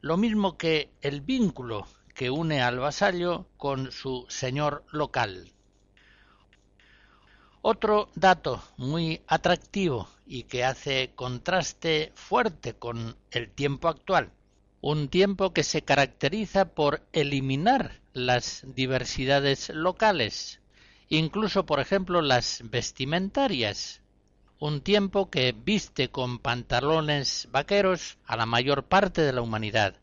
lo 0.00 0.16
mismo 0.16 0.56
que 0.56 0.90
el 1.02 1.20
vínculo 1.20 1.86
que 2.14 2.30
une 2.30 2.62
al 2.62 2.78
vasallo 2.78 3.46
con 3.56 3.92
su 3.92 4.26
señor 4.28 4.84
local. 4.92 5.52
Otro 7.62 8.08
dato 8.14 8.62
muy 8.78 9.20
atractivo 9.26 10.08
y 10.26 10.44
que 10.44 10.64
hace 10.64 11.12
contraste 11.14 12.12
fuerte 12.14 12.74
con 12.74 13.16
el 13.30 13.50
tiempo 13.50 13.88
actual, 13.88 14.30
un 14.80 15.08
tiempo 15.08 15.52
que 15.52 15.62
se 15.62 15.82
caracteriza 15.82 16.74
por 16.74 17.02
eliminar 17.12 18.00
las 18.14 18.64
diversidades 18.74 19.68
locales, 19.70 20.60
incluso 21.10 21.66
por 21.66 21.80
ejemplo 21.80 22.22
las 22.22 22.62
vestimentarias, 22.64 23.99
un 24.60 24.82
tiempo 24.82 25.30
que 25.30 25.52
viste 25.52 26.10
con 26.10 26.38
pantalones 26.38 27.48
vaqueros 27.50 28.18
a 28.26 28.36
la 28.36 28.44
mayor 28.44 28.84
parte 28.84 29.22
de 29.22 29.32
la 29.32 29.40
humanidad. 29.40 29.96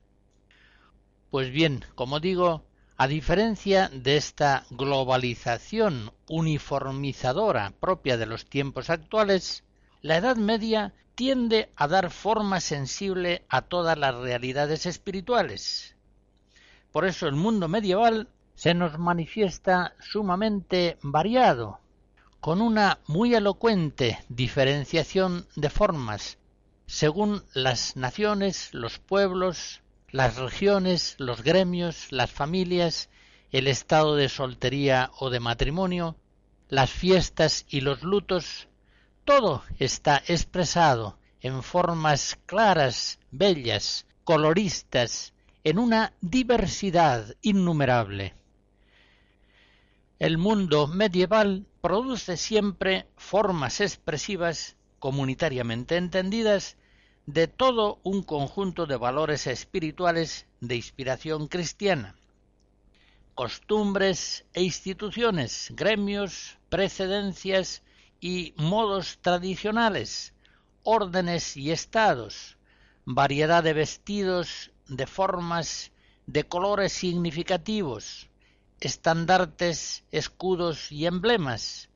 Pues 1.29 1.51
bien, 1.51 1.85
como 1.93 2.19
digo, 2.19 2.65
a 2.97 3.07
diferencia 3.07 3.87
de 3.93 4.17
esta 4.17 4.65
globalización 4.71 6.11
uniformizadora 6.27 7.71
propia 7.79 8.17
de 8.17 8.25
los 8.25 8.47
tiempos 8.47 8.89
actuales, 8.89 9.63
la 10.01 10.17
Edad 10.17 10.37
Media 10.37 10.95
tiende 11.13 11.71
a 11.75 11.87
dar 11.87 12.09
forma 12.09 12.59
sensible 12.59 13.45
a 13.49 13.61
todas 13.61 13.95
las 13.95 14.15
realidades 14.15 14.87
espirituales. 14.87 15.95
Por 16.91 17.05
eso 17.05 17.27
el 17.27 17.35
mundo 17.35 17.67
medieval 17.67 18.27
se 18.55 18.73
nos 18.73 18.97
manifiesta 18.97 19.93
sumamente 19.99 20.97
variado, 21.03 21.79
con 22.47 22.61
una 22.61 22.99
muy 23.07 23.35
elocuente 23.35 24.19
diferenciación 24.29 25.45
de 25.57 25.69
formas 25.69 26.37
según 26.85 27.43
las 27.53 27.97
naciones, 27.97 28.73
los 28.73 28.99
pueblos, 28.99 29.81
las 30.11 30.37
regiones, 30.37 31.15
los 31.17 31.43
gremios, 31.43 32.09
las 32.09 32.31
familias, 32.31 33.09
el 33.51 33.67
estado 33.67 34.15
de 34.15 34.29
soltería 34.29 35.11
o 35.19 35.29
de 35.29 35.41
matrimonio, 35.41 36.15
las 36.69 36.89
fiestas 36.89 37.65
y 37.67 37.81
los 37.81 38.03
lutos, 38.03 38.69
todo 39.25 39.65
está 39.77 40.23
expresado 40.25 41.19
en 41.41 41.61
formas 41.61 42.39
claras, 42.45 43.19
bellas, 43.29 44.05
coloristas, 44.23 45.33
en 45.65 45.79
una 45.79 46.13
diversidad 46.21 47.35
innumerable. 47.41 48.35
El 50.19 50.39
mundo 50.39 50.87
medieval 50.87 51.67
produce 51.79 52.37
siempre 52.37 53.07
formas 53.17 53.81
expresivas, 53.81 54.75
comunitariamente 54.97 55.95
entendidas, 55.95 56.75
de 57.27 57.47
todo 57.47 57.99
un 58.01 58.23
conjunto 58.23 58.87
de 58.87 58.97
valores 58.97 59.45
espirituales 59.45 60.47
de 60.59 60.75
inspiración 60.75 61.47
cristiana, 61.47 62.15
costumbres 63.35 64.43
e 64.53 64.63
instituciones, 64.63 65.71
gremios, 65.75 66.57
precedencias 66.69 67.83
y 68.19 68.55
modos 68.57 69.19
tradicionales, 69.21 70.33
órdenes 70.81 71.55
y 71.55 71.69
estados, 71.69 72.57
variedad 73.05 73.63
de 73.63 73.73
vestidos, 73.73 74.71
de 74.87 75.05
formas, 75.05 75.91
de 76.25 76.43
colores 76.43 76.91
significativos, 76.91 78.31
estandartes, 78.79 80.03
escudos 80.11 80.91
y 80.91 81.05
emblemas, 81.05 81.89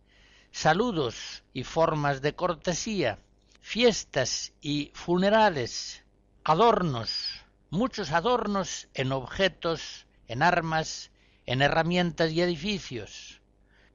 saludos 0.51 1.43
y 1.53 1.63
formas 1.63 2.21
de 2.21 2.33
cortesía, 2.33 3.19
fiestas 3.61 4.53
y 4.61 4.91
funerales, 4.93 6.03
adornos, 6.43 7.43
muchos 7.69 8.11
adornos 8.11 8.87
en 8.93 9.11
objetos, 9.11 10.07
en 10.27 10.41
armas, 10.41 11.11
en 11.45 11.61
herramientas 11.61 12.31
y 12.31 12.41
edificios, 12.41 13.41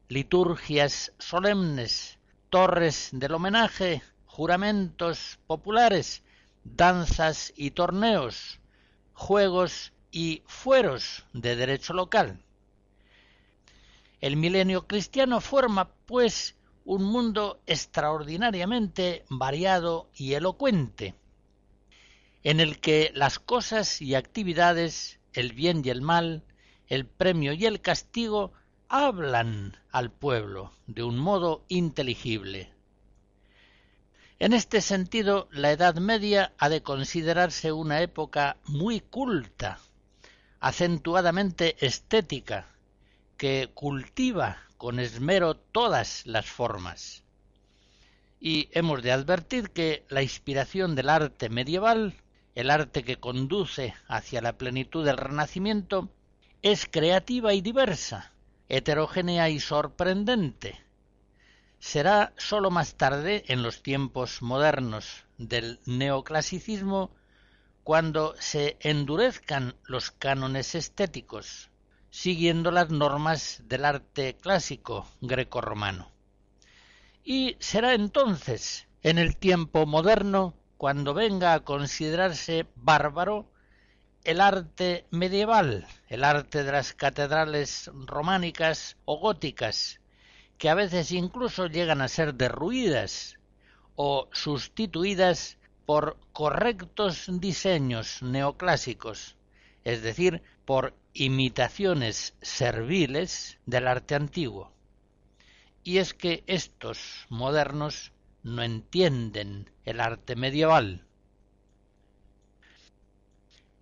liturgias 0.08 1.12
solemnes, 1.18 2.18
torres 2.50 3.10
del 3.12 3.34
homenaje, 3.34 4.02
juramentos 4.26 5.38
populares, 5.46 6.22
danzas 6.62 7.52
y 7.56 7.72
torneos, 7.72 8.60
juegos 9.12 9.92
y 10.10 10.42
fueros 10.46 11.24
de 11.32 11.56
derecho 11.56 11.92
local. 11.92 12.45
El 14.20 14.36
milenio 14.36 14.86
cristiano 14.86 15.40
forma, 15.40 15.90
pues, 16.06 16.56
un 16.84 17.04
mundo 17.04 17.60
extraordinariamente 17.66 19.24
variado 19.28 20.08
y 20.14 20.34
elocuente, 20.34 21.14
en 22.42 22.60
el 22.60 22.78
que 22.78 23.10
las 23.14 23.38
cosas 23.38 24.00
y 24.00 24.14
actividades, 24.14 25.18
el 25.32 25.52
bien 25.52 25.82
y 25.84 25.90
el 25.90 26.00
mal, 26.00 26.44
el 26.86 27.06
premio 27.06 27.52
y 27.52 27.66
el 27.66 27.80
castigo 27.80 28.52
hablan 28.88 29.76
al 29.90 30.12
pueblo 30.12 30.72
de 30.86 31.02
un 31.02 31.18
modo 31.18 31.64
inteligible. 31.68 32.70
En 34.38 34.52
este 34.52 34.80
sentido, 34.80 35.48
la 35.50 35.72
Edad 35.72 35.96
Media 35.96 36.52
ha 36.58 36.68
de 36.68 36.82
considerarse 36.82 37.72
una 37.72 38.00
época 38.02 38.58
muy 38.66 39.00
culta, 39.00 39.80
acentuadamente 40.60 41.76
estética, 41.84 42.75
que 43.36 43.70
cultiva 43.74 44.62
con 44.76 44.98
esmero 44.98 45.56
todas 45.56 46.26
las 46.26 46.46
formas. 46.46 47.24
Y 48.40 48.68
hemos 48.72 49.02
de 49.02 49.12
advertir 49.12 49.70
que 49.70 50.04
la 50.08 50.22
inspiración 50.22 50.94
del 50.94 51.08
arte 51.08 51.48
medieval, 51.48 52.14
el 52.54 52.70
arte 52.70 53.02
que 53.02 53.16
conduce 53.16 53.94
hacia 54.08 54.42
la 54.42 54.56
plenitud 54.56 55.04
del 55.04 55.16
Renacimiento, 55.16 56.10
es 56.62 56.86
creativa 56.90 57.54
y 57.54 57.60
diversa, 57.60 58.32
heterogénea 58.68 59.48
y 59.48 59.60
sorprendente. 59.60 60.80
Será 61.78 62.32
sólo 62.36 62.70
más 62.70 62.94
tarde, 62.94 63.44
en 63.48 63.62
los 63.62 63.82
tiempos 63.82 64.42
modernos 64.42 65.24
del 65.38 65.78
neoclasicismo, 65.86 67.10
cuando 67.84 68.34
se 68.40 68.76
endurezcan 68.80 69.76
los 69.84 70.10
cánones 70.10 70.74
estéticos, 70.74 71.70
siguiendo 72.16 72.70
las 72.70 72.88
normas 72.88 73.62
del 73.66 73.84
arte 73.84 74.38
clásico 74.40 75.06
grecorromano. 75.20 76.10
Y 77.22 77.58
será 77.60 77.92
entonces, 77.92 78.88
en 79.02 79.18
el 79.18 79.36
tiempo 79.36 79.84
moderno, 79.84 80.54
cuando 80.78 81.12
venga 81.12 81.52
a 81.52 81.60
considerarse 81.60 82.66
bárbaro 82.74 83.52
el 84.24 84.40
arte 84.40 85.04
medieval, 85.10 85.86
el 86.08 86.24
arte 86.24 86.64
de 86.64 86.72
las 86.72 86.94
catedrales 86.94 87.90
románicas 88.06 88.96
o 89.04 89.18
góticas, 89.18 90.00
que 90.56 90.70
a 90.70 90.74
veces 90.74 91.12
incluso 91.12 91.66
llegan 91.66 92.00
a 92.00 92.08
ser 92.08 92.32
derruidas 92.32 93.38
o 93.94 94.30
sustituidas 94.32 95.58
por 95.84 96.16
correctos 96.32 97.26
diseños 97.28 98.22
neoclásicos, 98.22 99.36
es 99.84 100.00
decir, 100.00 100.42
por 100.66 100.94
imitaciones 101.14 102.34
serviles 102.42 103.58
del 103.64 103.88
arte 103.88 104.14
antiguo. 104.14 104.72
Y 105.82 105.98
es 105.98 106.12
que 106.12 106.44
estos 106.46 107.26
modernos 107.30 108.12
no 108.42 108.62
entienden 108.62 109.70
el 109.84 110.00
arte 110.00 110.36
medieval. 110.36 111.06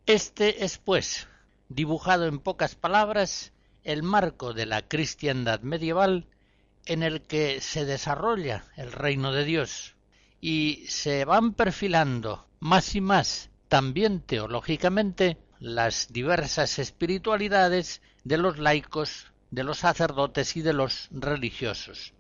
Este 0.06 0.64
es, 0.64 0.78
pues, 0.78 1.26
dibujado 1.68 2.26
en 2.26 2.38
pocas 2.38 2.74
palabras, 2.74 3.52
el 3.82 4.02
marco 4.02 4.52
de 4.52 4.66
la 4.66 4.86
cristiandad 4.86 5.60
medieval 5.60 6.26
en 6.86 7.02
el 7.02 7.22
que 7.22 7.60
se 7.60 7.84
desarrolla 7.84 8.64
el 8.76 8.92
reino 8.92 9.32
de 9.32 9.44
Dios 9.44 9.96
y 10.40 10.84
se 10.88 11.24
van 11.24 11.54
perfilando 11.54 12.46
más 12.60 12.94
y 12.94 13.00
más, 13.00 13.50
también 13.68 14.20
teológicamente, 14.20 15.38
las 15.60 16.12
diversas 16.12 16.78
espiritualidades 16.78 18.02
de 18.24 18.38
los 18.38 18.58
laicos, 18.58 19.32
de 19.50 19.64
los 19.64 19.78
sacerdotes 19.78 20.56
y 20.56 20.62
de 20.62 20.72
los 20.72 21.08
religiosos. 21.10 22.12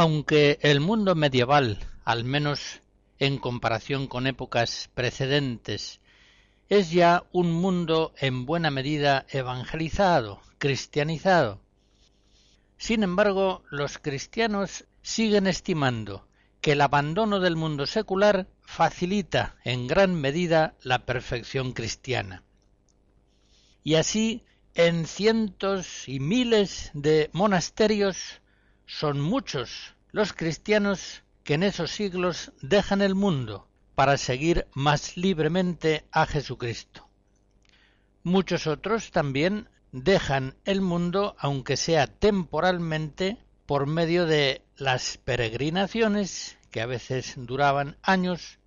Aunque 0.00 0.60
el 0.62 0.78
mundo 0.78 1.16
medieval, 1.16 1.80
al 2.04 2.22
menos 2.22 2.82
en 3.18 3.36
comparación 3.36 4.06
con 4.06 4.28
épocas 4.28 4.90
precedentes, 4.94 6.00
es 6.68 6.92
ya 6.92 7.24
un 7.32 7.50
mundo 7.50 8.14
en 8.16 8.46
buena 8.46 8.70
medida 8.70 9.26
evangelizado, 9.28 10.40
cristianizado. 10.58 11.60
Sin 12.76 13.02
embargo, 13.02 13.64
los 13.72 13.98
cristianos 13.98 14.84
siguen 15.02 15.48
estimando 15.48 16.28
que 16.60 16.72
el 16.72 16.80
abandono 16.80 17.40
del 17.40 17.56
mundo 17.56 17.84
secular 17.84 18.46
facilita 18.62 19.56
en 19.64 19.88
gran 19.88 20.14
medida 20.14 20.76
la 20.80 21.06
perfección 21.06 21.72
cristiana. 21.72 22.44
Y 23.82 23.96
así, 23.96 24.44
en 24.76 25.08
cientos 25.08 26.08
y 26.08 26.20
miles 26.20 26.92
de 26.94 27.30
monasterios 27.32 28.40
son 28.88 29.20
muchos 29.20 29.94
los 30.12 30.32
cristianos 30.32 31.22
que 31.44 31.54
en 31.54 31.62
esos 31.62 31.90
siglos 31.90 32.52
dejan 32.62 33.02
el 33.02 33.14
mundo 33.14 33.68
para 33.94 34.16
seguir 34.16 34.66
más 34.72 35.18
libremente 35.18 36.06
a 36.10 36.24
Jesucristo. 36.24 37.06
Muchos 38.22 38.66
otros 38.66 39.10
también 39.10 39.68
dejan 39.92 40.56
el 40.64 40.80
mundo, 40.80 41.36
aunque 41.38 41.76
sea 41.76 42.06
temporalmente, 42.06 43.36
por 43.66 43.86
medio 43.86 44.24
de 44.24 44.62
las 44.76 45.18
peregrinaciones, 45.18 46.56
que 46.70 46.80
a 46.80 46.86
veces 46.86 47.34
duraban 47.36 47.98
años, 48.02 48.58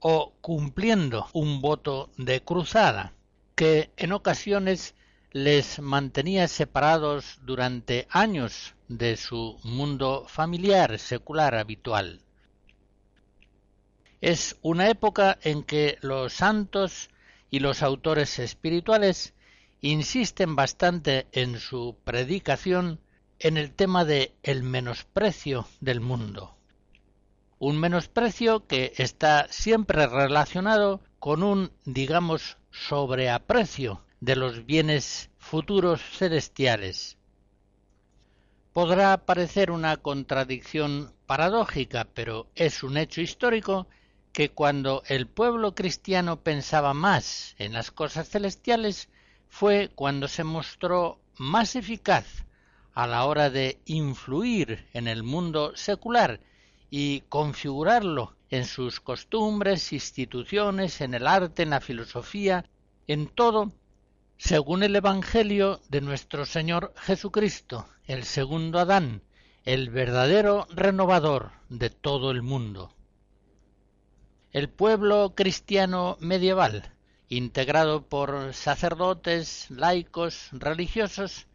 o 0.00 0.32
cumpliendo 0.40 1.28
un 1.34 1.60
voto 1.60 2.10
de 2.16 2.42
cruzada, 2.42 3.12
que 3.54 3.90
en 3.98 4.12
ocasiones 4.12 4.94
les 5.30 5.78
mantenía 5.80 6.48
separados 6.48 7.38
durante 7.42 8.06
años 8.10 8.75
de 8.88 9.16
su 9.16 9.58
mundo 9.64 10.24
familiar 10.28 10.98
secular 10.98 11.54
habitual. 11.54 12.20
Es 14.20 14.56
una 14.62 14.88
época 14.88 15.38
en 15.42 15.62
que 15.62 15.98
los 16.00 16.32
santos 16.32 17.10
y 17.50 17.60
los 17.60 17.82
autores 17.82 18.38
espirituales 18.38 19.34
insisten 19.80 20.56
bastante 20.56 21.26
en 21.32 21.58
su 21.58 21.96
predicación 22.04 23.00
en 23.38 23.56
el 23.56 23.72
tema 23.72 24.04
de 24.04 24.34
el 24.42 24.62
menosprecio 24.62 25.68
del 25.80 26.00
mundo. 26.00 26.56
Un 27.58 27.78
menosprecio 27.78 28.66
que 28.66 28.92
está 28.96 29.46
siempre 29.50 30.06
relacionado 30.06 31.00
con 31.18 31.42
un, 31.42 31.72
digamos, 31.84 32.58
sobreaprecio 32.70 34.02
de 34.20 34.36
los 34.36 34.66
bienes 34.66 35.30
futuros 35.38 36.00
celestiales. 36.02 37.15
Podrá 38.76 39.16
parecer 39.24 39.70
una 39.70 39.96
contradicción 39.96 41.14
paradójica, 41.24 42.06
pero 42.12 42.50
es 42.54 42.82
un 42.82 42.98
hecho 42.98 43.22
histórico 43.22 43.86
que 44.34 44.50
cuando 44.50 45.02
el 45.06 45.26
pueblo 45.28 45.74
cristiano 45.74 46.42
pensaba 46.42 46.92
más 46.92 47.54
en 47.56 47.72
las 47.72 47.90
cosas 47.90 48.28
celestiales 48.28 49.08
fue 49.48 49.90
cuando 49.94 50.28
se 50.28 50.44
mostró 50.44 51.22
más 51.38 51.74
eficaz 51.74 52.44
a 52.92 53.06
la 53.06 53.24
hora 53.24 53.48
de 53.48 53.80
influir 53.86 54.86
en 54.92 55.08
el 55.08 55.22
mundo 55.22 55.74
secular 55.74 56.40
y 56.90 57.22
configurarlo 57.30 58.36
en 58.50 58.66
sus 58.66 59.00
costumbres, 59.00 59.90
instituciones, 59.94 61.00
en 61.00 61.14
el 61.14 61.26
arte, 61.26 61.62
en 61.62 61.70
la 61.70 61.80
filosofía, 61.80 62.68
en 63.06 63.28
todo, 63.28 63.72
según 64.38 64.82
el 64.82 64.94
Evangelio 64.94 65.80
de 65.88 66.02
nuestro 66.02 66.44
Señor 66.44 66.92
Jesucristo, 66.96 67.88
el 68.04 68.24
segundo 68.24 68.78
Adán, 68.78 69.22
el 69.64 69.88
verdadero 69.90 70.66
renovador 70.70 71.52
de 71.70 71.90
todo 71.90 72.30
el 72.30 72.42
mundo. 72.42 72.94
El 74.52 74.68
pueblo 74.68 75.34
cristiano 75.34 76.18
medieval, 76.20 76.92
integrado 77.28 78.06
por 78.06 78.52
sacerdotes, 78.52 79.70
laicos, 79.70 80.50
religiosos, 80.52 81.46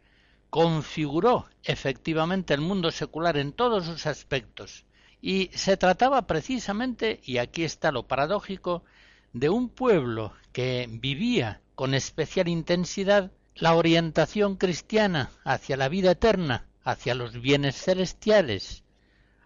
configuró 0.50 1.46
efectivamente 1.62 2.52
el 2.52 2.60
mundo 2.60 2.90
secular 2.90 3.38
en 3.38 3.52
todos 3.52 3.86
sus 3.86 4.06
aspectos, 4.06 4.84
y 5.20 5.50
se 5.54 5.76
trataba 5.76 6.26
precisamente, 6.26 7.20
y 7.24 7.38
aquí 7.38 7.62
está 7.62 7.92
lo 7.92 8.08
paradójico, 8.08 8.84
de 9.32 9.48
un 9.48 9.68
pueblo 9.70 10.34
que 10.52 10.86
vivía 10.90 11.61
con 11.74 11.94
especial 11.94 12.48
intensidad 12.48 13.30
la 13.54 13.74
orientación 13.74 14.56
cristiana 14.56 15.30
hacia 15.44 15.76
la 15.76 15.88
vida 15.88 16.12
eterna, 16.12 16.66
hacia 16.84 17.14
los 17.14 17.40
bienes 17.40 17.76
celestiales, 17.76 18.82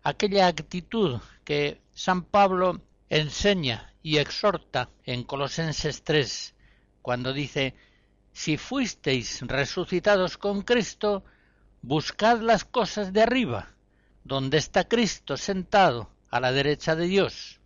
aquella 0.03 0.47
actitud 0.47 1.21
que 1.45 1.81
San 1.95 2.23
Pablo 2.23 2.81
enseña 3.09 3.93
y 4.03 4.19
exhorta 4.19 4.91
en 5.05 5.25
Colosenses 5.25 6.03
3, 6.05 6.55
cuando 7.03 7.33
dice, 7.33 7.75
si 8.33 8.57
fuisteis 8.57 9.43
resucitados 9.43 10.39
con 10.39 10.63
Cristo, 10.63 11.25
buscad 11.83 12.41
las 12.41 12.65
cosas 12.65 13.13
de 13.13 13.23
arriba, 13.23 13.75
donde 14.25 14.59
está 14.59 14.89
Cristo 14.89 15.37
sentado 15.37 16.11
a 16.31 16.41
la 16.41 16.53
derecha 16.53 16.97
de 16.97 17.07
Dios. 17.07 17.61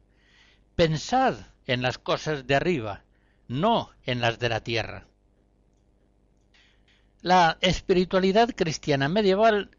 Pensad 0.77 1.37
en 1.67 1.83
las 1.83 1.99
cosas 1.99 2.47
de 2.47 2.55
arriba, 2.55 3.05
no 3.51 3.91
en 4.05 4.21
las 4.21 4.39
de 4.39 4.49
la 4.49 4.61
tierra. 4.61 5.09
La 7.21 7.59
espiritualidad 7.61 8.51
cristiana 8.57 9.09
medieval 9.09 9.77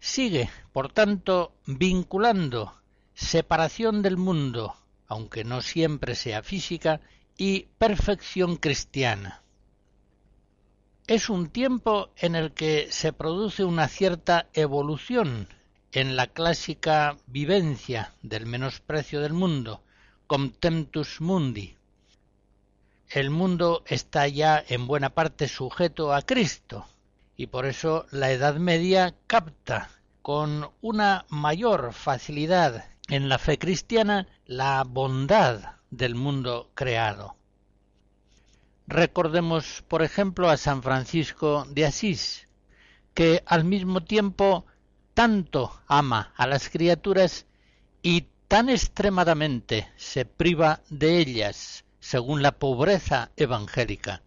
sigue, 0.00 0.50
por 0.72 0.92
tanto, 0.92 1.54
vinculando 1.64 2.74
separación 3.14 4.02
del 4.02 4.16
mundo, 4.16 4.74
aunque 5.06 5.44
no 5.44 5.62
siempre 5.62 6.16
sea 6.16 6.42
física, 6.42 7.00
y 7.38 7.68
perfección 7.78 8.56
cristiana. 8.56 9.42
Es 11.06 11.30
un 11.30 11.48
tiempo 11.48 12.10
en 12.16 12.34
el 12.34 12.52
que 12.52 12.88
se 12.90 13.12
produce 13.12 13.62
una 13.64 13.86
cierta 13.86 14.48
evolución 14.52 15.48
en 15.92 16.16
la 16.16 16.26
clásica 16.26 17.16
vivencia 17.26 18.12
del 18.22 18.46
menosprecio 18.46 19.20
del 19.20 19.32
mundo, 19.32 19.82
contemptus 20.26 21.20
mundi. 21.20 21.76
El 23.14 23.28
mundo 23.28 23.82
está 23.84 24.26
ya 24.26 24.64
en 24.66 24.86
buena 24.86 25.10
parte 25.10 25.46
sujeto 25.46 26.14
a 26.14 26.22
Cristo, 26.22 26.86
y 27.36 27.48
por 27.48 27.66
eso 27.66 28.06
la 28.10 28.30
Edad 28.30 28.54
Media 28.54 29.14
capta 29.26 29.90
con 30.22 30.70
una 30.80 31.26
mayor 31.28 31.92
facilidad 31.92 32.86
en 33.08 33.28
la 33.28 33.36
fe 33.36 33.58
cristiana 33.58 34.28
la 34.46 34.82
bondad 34.88 35.74
del 35.90 36.14
mundo 36.14 36.70
creado. 36.72 37.36
Recordemos, 38.86 39.84
por 39.88 40.02
ejemplo, 40.02 40.48
a 40.48 40.56
San 40.56 40.82
Francisco 40.82 41.66
de 41.68 41.84
Asís, 41.84 42.48
que 43.12 43.42
al 43.44 43.64
mismo 43.64 44.02
tiempo 44.04 44.64
tanto 45.12 45.82
ama 45.86 46.32
a 46.34 46.46
las 46.46 46.70
criaturas 46.70 47.44
y 48.00 48.28
tan 48.48 48.70
extremadamente 48.70 49.92
se 49.96 50.24
priva 50.24 50.80
de 50.88 51.18
ellas 51.18 51.84
según 52.02 52.42
la 52.42 52.58
pobreza 52.58 53.30
evangélica. 53.36 54.22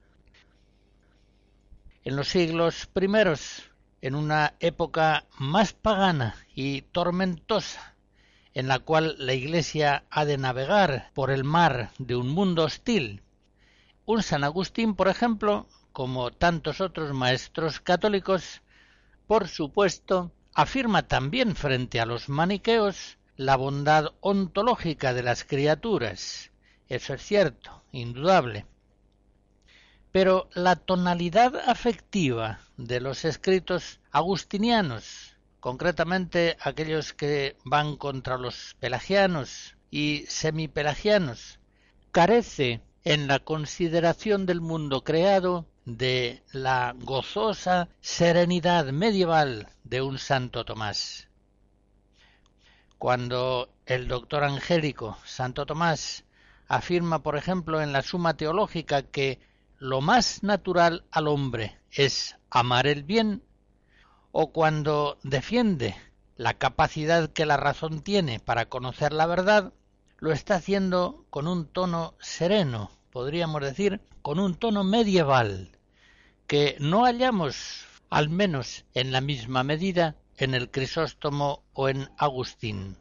En 2.05 2.15
los 2.15 2.29
siglos 2.29 2.85
primeros, 2.85 3.69
en 4.01 4.15
una 4.15 4.53
época 4.61 5.25
más 5.37 5.73
pagana 5.73 6.37
y 6.55 6.83
tormentosa, 6.83 7.93
en 8.53 8.69
la 8.69 8.79
cual 8.79 9.17
la 9.19 9.33
Iglesia 9.33 10.05
ha 10.09 10.23
de 10.23 10.37
navegar 10.37 11.11
por 11.13 11.31
el 11.31 11.43
mar 11.43 11.91
de 11.99 12.15
un 12.15 12.29
mundo 12.29 12.63
hostil, 12.63 13.21
un 14.05 14.23
San 14.23 14.45
Agustín, 14.45 14.95
por 14.95 15.09
ejemplo, 15.09 15.67
como 15.91 16.31
tantos 16.31 16.79
otros 16.79 17.13
maestros 17.13 17.81
católicos, 17.81 18.61
por 19.27 19.49
supuesto, 19.49 20.31
afirma 20.53 21.09
también 21.09 21.57
frente 21.57 21.99
a 21.99 22.05
los 22.05 22.29
maniqueos 22.29 23.17
la 23.35 23.57
bondad 23.57 24.13
ontológica 24.21 25.13
de 25.13 25.23
las 25.23 25.43
criaturas. 25.43 26.51
Eso 26.87 27.13
es 27.13 27.21
cierto, 27.23 27.83
indudable. 27.91 28.65
Pero 30.11 30.49
la 30.53 30.75
tonalidad 30.75 31.55
afectiva 31.67 32.59
de 32.77 33.01
los 33.01 33.25
escritos 33.25 33.99
agustinianos, 34.11 35.35
concretamente 35.59 36.57
aquellos 36.61 37.13
que 37.13 37.57
van 37.63 37.95
contra 37.97 38.37
los 38.37 38.75
pelagianos 38.79 39.75
y 39.89 40.25
semipelagianos, 40.27 41.59
carece 42.11 42.81
en 43.03 43.27
la 43.27 43.39
consideración 43.39 44.45
del 44.45 44.61
mundo 44.61 45.03
creado 45.03 45.65
de 45.85 46.43
la 46.51 46.95
gozosa 46.97 47.89
serenidad 48.01 48.85
medieval 48.87 49.69
de 49.83 50.01
un 50.01 50.17
Santo 50.17 50.65
Tomás. 50.65 51.29
Cuando 52.97 53.69
el 53.85 54.07
doctor 54.07 54.43
angélico 54.43 55.17
Santo 55.25 55.65
Tomás 55.65 56.24
afirma, 56.67 57.23
por 57.23 57.37
ejemplo, 57.37 57.81
en 57.81 57.91
la 57.91 58.01
Suma 58.01 58.35
Teológica 58.35 59.03
que 59.03 59.39
lo 59.77 60.01
más 60.01 60.43
natural 60.43 61.05
al 61.11 61.27
hombre 61.27 61.77
es 61.91 62.37
amar 62.49 62.87
el 62.87 63.03
bien, 63.03 63.43
o 64.31 64.51
cuando 64.51 65.17
defiende 65.23 65.95
la 66.37 66.55
capacidad 66.55 67.29
que 67.29 67.45
la 67.45 67.57
razón 67.57 68.01
tiene 68.01 68.39
para 68.39 68.65
conocer 68.65 69.13
la 69.13 69.25
verdad, 69.25 69.73
lo 70.17 70.31
está 70.31 70.55
haciendo 70.55 71.25
con 71.29 71.47
un 71.47 71.67
tono 71.67 72.15
sereno, 72.19 72.91
podríamos 73.11 73.61
decir, 73.61 74.01
con 74.21 74.39
un 74.39 74.55
tono 74.55 74.83
medieval, 74.83 75.77
que 76.47 76.77
no 76.79 77.03
hallamos, 77.03 77.85
al 78.09 78.29
menos 78.29 78.85
en 78.93 79.11
la 79.11 79.21
misma 79.21 79.63
medida, 79.63 80.15
en 80.37 80.53
el 80.53 80.69
Crisóstomo 80.69 81.63
o 81.73 81.89
en 81.89 82.09
Agustín. 82.17 82.97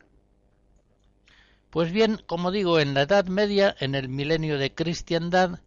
Pues 1.75 1.91
bien, 1.91 2.23
como 2.25 2.53
digo, 2.53 2.79
en 2.79 2.95
la 2.95 3.03
Edad 3.03 3.27
Media, 3.27 3.75
en 3.81 3.97
el 3.97 4.09
milenio 4.09 4.59
de 4.59 4.73
cristiandad, 4.73 5.59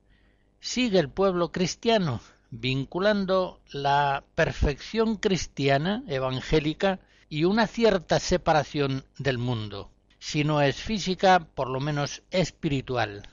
sigue 0.61 0.99
el 0.99 1.09
pueblo 1.09 1.51
cristiano 1.51 2.21
vinculando 2.49 3.59
la 3.73 4.23
perfección 4.33 5.17
cristiana 5.17 6.05
evangélica 6.07 7.01
y 7.27 7.43
una 7.43 7.67
cierta 7.67 8.19
separación 8.19 9.03
del 9.17 9.37
mundo. 9.37 9.91
Si 10.17 10.45
no 10.45 10.61
es 10.61 10.77
física, 10.77 11.45
por 11.53 11.69
lo 11.69 11.81
menos 11.81 12.23
espiritual. 12.31 13.27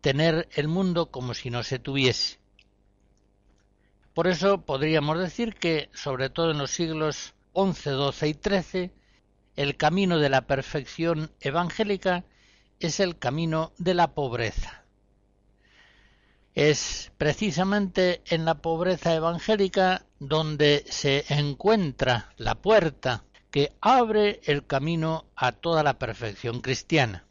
Tener 0.00 0.48
el 0.56 0.66
mundo 0.66 1.12
como 1.12 1.32
si 1.32 1.50
no 1.50 1.62
se 1.62 1.78
tuviese. 1.78 2.40
Por 4.14 4.26
eso 4.26 4.62
podríamos 4.62 5.20
decir 5.20 5.54
que, 5.54 5.90
sobre 5.94 6.28
todo 6.28 6.50
en 6.50 6.58
los 6.58 6.72
siglos 6.72 7.34
XI, 7.54 7.90
XII 8.12 8.30
y 8.30 8.34
XIII, 8.34 8.90
el 9.56 9.76
camino 9.76 10.18
de 10.18 10.28
la 10.28 10.46
perfección 10.46 11.32
evangélica 11.40 12.24
es 12.78 13.00
el 13.00 13.18
camino 13.18 13.72
de 13.78 13.94
la 13.94 14.14
pobreza. 14.14 14.84
Es 16.54 17.12
precisamente 17.18 18.22
en 18.26 18.44
la 18.44 18.56
pobreza 18.62 19.14
evangélica 19.14 20.06
donde 20.18 20.84
se 20.88 21.24
encuentra 21.28 22.32
la 22.36 22.54
puerta 22.54 23.24
que 23.50 23.72
abre 23.80 24.40
el 24.44 24.66
camino 24.66 25.26
a 25.34 25.52
toda 25.52 25.82
la 25.82 25.98
perfección 25.98 26.60
cristiana. 26.60 27.24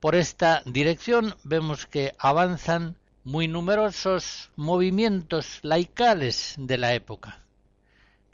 Por 0.00 0.14
esta 0.14 0.62
dirección 0.66 1.34
vemos 1.44 1.86
que 1.86 2.14
avanzan 2.18 2.96
muy 3.22 3.48
numerosos 3.48 4.50
movimientos 4.54 5.60
laicales 5.62 6.54
de 6.58 6.76
la 6.76 6.94
época, 6.94 7.43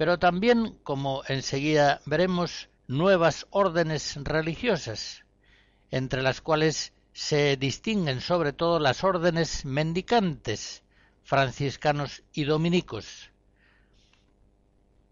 pero 0.01 0.19
también, 0.19 0.79
como 0.83 1.25
enseguida 1.29 2.01
veremos, 2.07 2.71
nuevas 2.89 3.47
órdenes 3.51 4.17
religiosas, 4.17 5.27
entre 5.91 6.23
las 6.23 6.41
cuales 6.41 6.95
se 7.13 7.59
distinguen 7.59 8.23
sobre 8.23 8.55
todo 8.55 8.79
las 8.79 9.05
órdenes 9.05 9.67
mendicantes, 9.67 10.83
franciscanos 11.23 12.23
y 12.33 12.45
dominicos. 12.45 13.31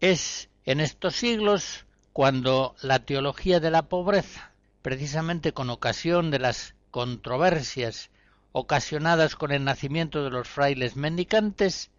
Es 0.01 0.49
en 0.65 0.79
estos 0.79 1.15
siglos 1.15 1.85
cuando 2.11 2.75
la 2.81 2.97
teología 2.97 3.59
de 3.59 3.69
la 3.69 3.89
pobreza, 3.89 4.53
precisamente 4.81 5.53
con 5.53 5.69
ocasión 5.69 6.31
de 6.31 6.39
las 6.39 6.73
controversias 6.89 8.09
ocasionadas 8.53 9.35
con 9.35 9.51
el 9.51 9.63
nacimiento 9.63 10.23
de 10.23 10.31
los 10.31 10.47
frailes 10.47 10.95
mendicantes, 10.95 11.91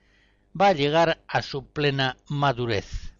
va 0.58 0.68
a 0.68 0.72
llegar 0.72 1.20
a 1.26 1.42
su 1.42 1.66
plena 1.66 2.16
madurez. 2.28 3.14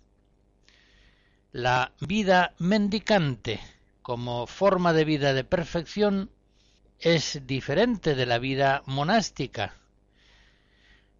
La 1.53 1.93
vida 2.01 2.55
mendicante 2.59 3.61
como 4.03 4.47
forma 4.47 4.93
de 4.93 5.05
vida 5.05 5.35
de 5.35 5.45
perfección 5.45 6.31
es 6.99 7.41
diferente 7.47 8.14
de 8.14 8.26
la 8.26 8.39
vida 8.39 8.83
monástica. 8.87 9.74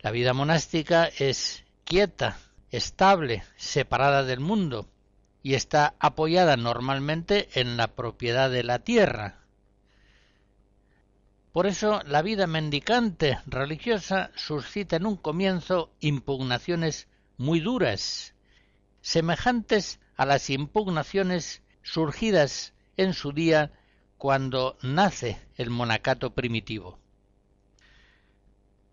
La 0.01 0.11
vida 0.11 0.33
monástica 0.33 1.07
es 1.19 1.65
quieta, 1.85 2.39
estable, 2.71 3.43
separada 3.57 4.25
del 4.25 4.41
mundo 4.41 4.89
y 5.43 5.55
está 5.55 5.95
apoyada 5.99 6.57
normalmente 6.57 7.49
en 7.55 7.77
la 7.77 7.89
propiedad 7.89 8.51
de 8.51 8.63
la 8.63 8.81
tierra, 8.81 9.40
por 11.53 11.67
eso 11.67 12.01
la 12.07 12.23
vida 12.23 12.47
mendicante 12.47 13.41
religiosa 13.47 14.31
suscita 14.37 14.97
en 14.97 15.07
un 15.07 15.17
comienzo 15.17 15.91
impugnaciones 16.01 17.09
muy 17.37 17.61
duras, 17.61 18.35
semejantes 19.01 19.99
a 20.17 20.27
las 20.27 20.51
impugnaciones 20.51 21.63
surgidas 21.83 22.75
en 22.97 23.15
su 23.15 23.33
día 23.33 23.73
cuando 24.17 24.77
nace 24.83 25.41
el 25.57 25.71
monacato 25.71 26.35
primitivo. 26.35 26.99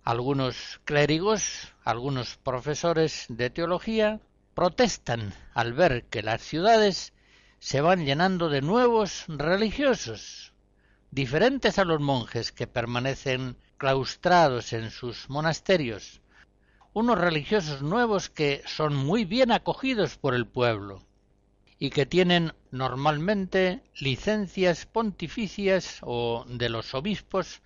Algunos 0.03 0.79
clérigos, 0.85 1.73
algunos 1.83 2.37
profesores 2.37 3.25
de 3.27 3.49
teología 3.49 4.21
protestan 4.55 5.33
al 5.53 5.73
ver 5.73 6.05
que 6.05 6.23
las 6.23 6.41
ciudades 6.41 7.13
se 7.59 7.81
van 7.81 8.05
llenando 8.05 8.49
de 8.49 8.61
nuevos 8.61 9.25
religiosos, 9.27 10.53
diferentes 11.17 11.79
a 11.79 11.83
los 11.83 11.99
monjes 11.99 12.51
que 12.51 12.67
permanecen 12.67 13.57
claustrados 13.77 14.71
en 14.71 14.91
sus 14.91 15.31
monasterios, 15.31 16.21
unos 16.93 17.17
religiosos 17.17 17.81
nuevos 17.81 18.29
que 18.29 18.61
son 18.67 18.95
muy 18.95 19.25
bien 19.25 19.51
acogidos 19.51 20.15
por 20.15 20.35
el 20.35 20.45
pueblo 20.45 21.01
y 21.79 21.89
que 21.89 22.05
tienen 22.05 22.53
normalmente 22.69 23.81
licencias 23.95 24.85
pontificias 24.85 26.01
o 26.03 26.45
de 26.47 26.69
los 26.69 26.93
obispos 26.93 27.63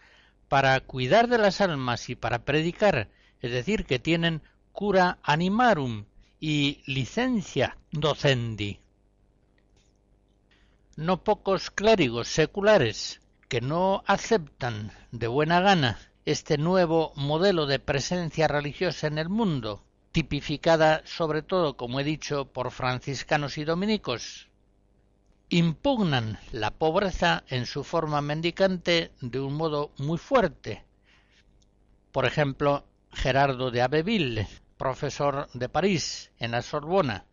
para 0.47 0.80
cuidar 0.80 1.28
de 1.28 1.38
las 1.38 1.60
almas 1.60 2.10
y 2.10 2.16
para 2.16 2.45
predicar 2.45 3.10
es 3.41 3.52
decir, 3.52 3.84
que 3.84 3.99
tienen 3.99 4.41
cura 4.72 5.20
animarum 5.24 6.06
y 6.39 6.84
licencia 6.86 7.76
docendi. 7.91 8.80
No 10.95 11.22
pocos 11.26 11.70
clérigos 11.70 12.30
seculares 12.30 13.21
que 13.52 13.60
no 13.60 14.02
aceptan 14.08 14.93
de 15.12 15.28
buena 15.28 15.60
gana 15.60 15.99
este 16.24 16.58
nuevo 16.58 17.12
modelo 17.18 17.66
de 17.66 17.80
presencia 17.80 18.47
religiosa 18.47 19.08
en 19.08 19.18
el 19.18 19.28
mundo, 19.28 19.84
tipificada 20.14 21.02
sobre 21.04 21.41
todo, 21.41 21.76
como 21.76 21.99
he 21.99 22.06
dicho, 22.06 22.45
por 22.45 22.72
franciscanos 22.72 23.58
y 23.58 23.66
dominicos, 23.66 24.47
impugnan 25.49 26.39
la 26.54 26.72
pobreza 26.72 27.43
en 27.49 27.66
su 27.66 27.84
forma 27.84 28.22
mendicante 28.22 29.12
de 29.20 29.41
un 29.41 29.56
modo 29.56 29.91
muy 29.97 30.18
fuerte. 30.18 30.86
Por 32.14 32.26
ejemplo, 32.26 32.86
Gerardo 33.12 33.70
de 33.70 33.82
Abbeville, 33.82 34.47
profesor 34.78 35.49
de 35.54 35.68
París 35.68 36.32
en 36.39 36.52
la 36.52 36.62
Sorbona. 36.62 37.26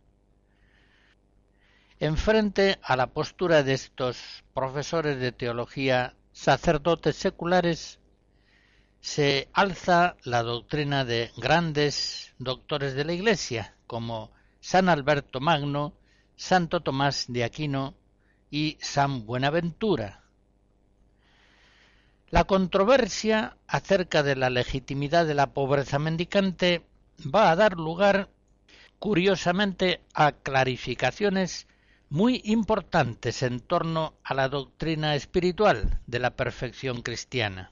Enfrente 2.01 2.79
a 2.81 2.95
la 2.95 3.07
postura 3.07 3.61
de 3.61 3.73
estos 3.73 4.45
profesores 4.53 5.19
de 5.19 5.33
teología 5.33 6.15
sacerdotes 6.31 7.17
seculares, 7.17 7.99
se 9.01 9.49
alza 9.51 10.15
la 10.23 10.41
doctrina 10.41 11.03
de 11.03 11.29
grandes 11.35 12.33
doctores 12.39 12.93
de 12.93 13.03
la 13.03 13.11
Iglesia, 13.11 13.75
como 13.85 14.31
San 14.61 14.87
Alberto 14.87 15.41
Magno, 15.41 15.93
Santo 16.37 16.79
Tomás 16.79 17.25
de 17.27 17.43
Aquino 17.43 17.95
y 18.49 18.77
San 18.79 19.25
Buenaventura. 19.25 20.23
La 22.29 22.45
controversia 22.45 23.57
acerca 23.67 24.23
de 24.23 24.37
la 24.37 24.49
legitimidad 24.49 25.25
de 25.25 25.33
la 25.33 25.47
pobreza 25.47 25.99
mendicante 25.99 26.85
va 27.19 27.51
a 27.51 27.57
dar 27.57 27.73
lugar, 27.73 28.29
curiosamente, 28.99 29.99
a 30.13 30.31
clarificaciones 30.31 31.67
muy 32.09 32.41
importantes 32.43 33.43
en 33.43 33.59
torno 33.59 34.15
a 34.23 34.33
la 34.33 34.49
doctrina 34.49 35.15
espiritual 35.15 35.99
de 36.07 36.17
la 36.17 36.31
perfección 36.31 37.03
cristiana. 37.03 37.71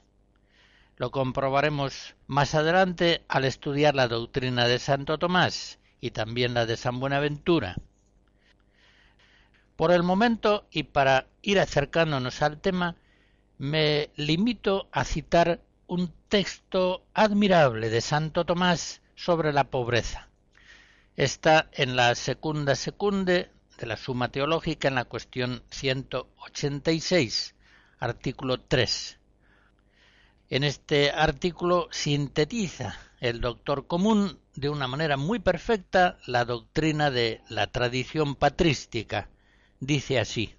Lo 0.96 1.10
comprobaremos 1.10 2.14
más 2.28 2.54
adelante 2.54 3.24
al 3.28 3.44
estudiar 3.44 3.96
la 3.96 4.06
doctrina 4.06 4.68
de 4.68 4.78
Santo 4.78 5.18
Tomás 5.18 5.80
y 6.00 6.12
también 6.12 6.54
la 6.54 6.66
de 6.66 6.76
San 6.76 7.00
Buenaventura. 7.00 7.76
Por 9.74 9.90
el 9.90 10.04
momento 10.04 10.66
y 10.70 10.84
para 10.84 11.26
ir 11.42 11.58
acercándonos 11.58 12.40
al 12.42 12.60
tema, 12.60 12.96
me 13.58 14.10
limito 14.14 14.88
a 14.92 15.04
citar 15.04 15.60
un 15.88 16.12
texto 16.28 17.02
admirable 17.12 17.90
de 17.90 18.00
Santo 18.00 18.44
Tomás 18.44 19.02
sobre 19.16 19.52
la 19.52 19.64
pobreza. 19.64 20.28
Está 21.16 21.68
en 21.72 21.96
la 21.96 22.14
segunda 22.14 22.76
secunde 22.76 23.50
de 23.78 23.86
la 23.86 23.96
Suma 23.96 24.28
Teológica 24.30 24.88
en 24.88 24.96
la 24.96 25.04
cuestión 25.04 25.62
186, 25.70 27.54
artículo 28.00 28.60
3. 28.60 29.18
En 30.50 30.64
este 30.64 31.10
artículo 31.10 31.88
sintetiza 31.90 32.98
el 33.20 33.40
doctor 33.40 33.86
común 33.86 34.40
de 34.56 34.68
una 34.68 34.88
manera 34.88 35.16
muy 35.16 35.38
perfecta 35.38 36.18
la 36.26 36.44
doctrina 36.44 37.10
de 37.10 37.40
la 37.48 37.68
tradición 37.68 38.34
patrística. 38.34 39.28
Dice 39.78 40.18
así 40.18 40.56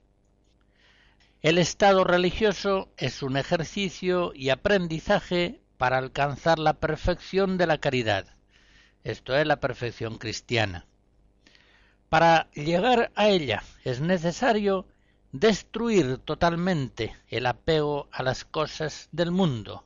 El 1.42 1.58
estado 1.58 2.06
religioso 2.06 2.90
es 2.98 3.22
un 3.22 3.36
ejercicio 3.36 4.32
y 4.34 4.50
aprendizaje 4.50 5.60
para 5.78 5.98
alcanzar 5.98 6.58
la 6.60 6.76
perfección 6.76 7.58
de 7.58 7.68
la 7.68 7.80
caridad. 7.80 8.28
Esto 9.04 9.36
es 9.36 9.46
la 9.46 9.60
perfección 9.60 10.18
cristiana. 10.18 10.86
Para 12.10 12.50
llegar 12.52 13.12
a 13.16 13.28
ella 13.28 13.64
es 13.84 14.02
necesario 14.02 14.88
destruir 15.32 16.18
totalmente 16.18 17.16
el 17.28 17.46
apego 17.46 18.10
a 18.12 18.24
las 18.24 18.46
cosas 18.46 19.10
del 19.12 19.32
mundo. 19.32 19.86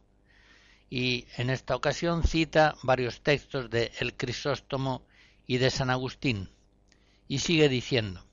Y 0.90 1.28
en 1.36 1.50
esta 1.50 1.76
ocasión 1.76 2.24
cita 2.24 2.76
varios 2.82 3.22
textos 3.22 3.70
de 3.70 3.92
El 4.00 4.16
Crisóstomo 4.16 5.06
y 5.46 5.58
de 5.58 5.70
San 5.70 5.90
Agustín. 5.90 6.50
Y 7.28 7.40
sigue 7.40 7.68
diciendo, 7.68 8.26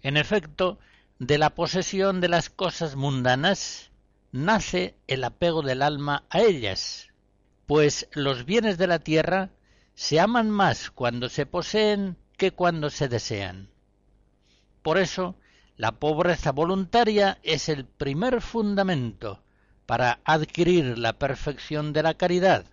en 0.00 0.16
efecto, 0.16 0.78
de 1.18 1.36
la 1.36 1.50
posesión 1.50 2.20
de 2.20 2.28
las 2.28 2.48
cosas 2.48 2.94
mundanas 2.96 3.90
nace 4.32 4.94
el 5.06 5.24
apego 5.24 5.62
del 5.62 5.82
alma 5.82 6.24
a 6.30 6.40
ellas, 6.40 7.08
pues 7.66 8.08
los 8.12 8.44
bienes 8.44 8.78
de 8.78 8.86
la 8.86 9.00
tierra 9.00 9.50
se 9.94 10.20
aman 10.20 10.50
más 10.50 10.90
cuando 10.90 11.28
se 11.28 11.46
poseen 11.46 12.16
que 12.36 12.52
cuando 12.52 12.90
se 12.90 13.08
desean. 13.08 13.68
Por 14.82 14.98
eso, 14.98 15.36
la 15.76 15.92
pobreza 15.92 16.52
voluntaria 16.52 17.38
es 17.42 17.68
el 17.68 17.84
primer 17.84 18.40
fundamento 18.40 19.42
para 19.84 20.20
adquirir 20.24 20.98
la 20.98 21.14
perfección 21.14 21.92
de 21.92 22.02
la 22.02 22.14
caridad, 22.14 22.66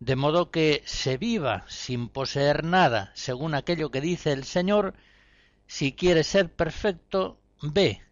de 0.00 0.16
modo 0.16 0.50
que 0.50 0.82
se 0.84 1.16
viva 1.16 1.64
sin 1.68 2.08
poseer 2.08 2.64
nada, 2.64 3.12
según 3.14 3.54
aquello 3.54 3.90
que 3.90 4.00
dice 4.00 4.32
el 4.32 4.44
Señor, 4.44 4.94
si 5.66 5.92
quieres 5.92 6.26
ser 6.26 6.50
perfecto, 6.52 7.38
ve, 7.62 8.02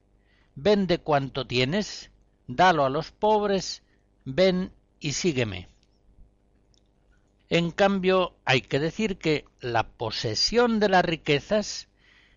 vende 0.55 0.99
cuanto 0.99 1.47
tienes, 1.47 2.11
dalo 2.47 2.85
a 2.85 2.91
los 2.91 3.11
pobres, 3.11 3.83
ven 4.25 4.73
y 5.01 5.13
sígueme. 5.13 5.69
En 7.51 7.73
cambio, 7.73 8.37
hay 8.45 8.63
que 8.63 8.79
decir 8.79 9.19
que 9.19 9.45
la 9.61 9.89
posesión 9.89 10.79
de 10.79 10.89
las 10.89 11.05
riquezas 11.05 11.89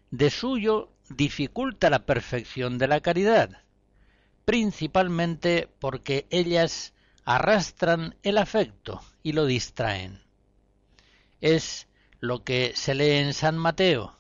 de 0.09 0.31
suyo 0.31 0.89
dificulta 1.07 1.91
la 1.91 2.07
perfección 2.07 2.79
de 2.79 2.87
la 2.87 2.99
caridad, 2.99 3.61
principalmente 4.43 5.69
porque 5.79 6.25
ellas 6.31 6.93
arrastran 7.25 8.15
el 8.23 8.39
afecto 8.39 9.01
y 9.21 9.33
lo 9.33 9.45
distraen. 9.45 10.23
Es 11.41 11.87
lo 12.19 12.43
que 12.43 12.73
se 12.75 12.95
lee 12.95 13.17
en 13.17 13.35
San 13.35 13.55
Mateo. 13.55 14.17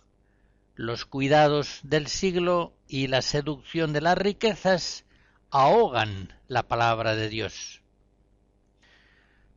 Los 0.75 1.05
cuidados 1.05 1.79
del 1.81 2.05
siglo 2.05 2.73
y 2.87 3.07
la 3.07 3.23
seducción 3.23 3.93
de 3.93 4.01
las 4.01 4.17
riquezas 4.17 5.05
ahogan 5.49 6.33
la 6.47 6.67
palabra 6.67 7.15
de 7.15 7.29
Dios. 7.29 7.82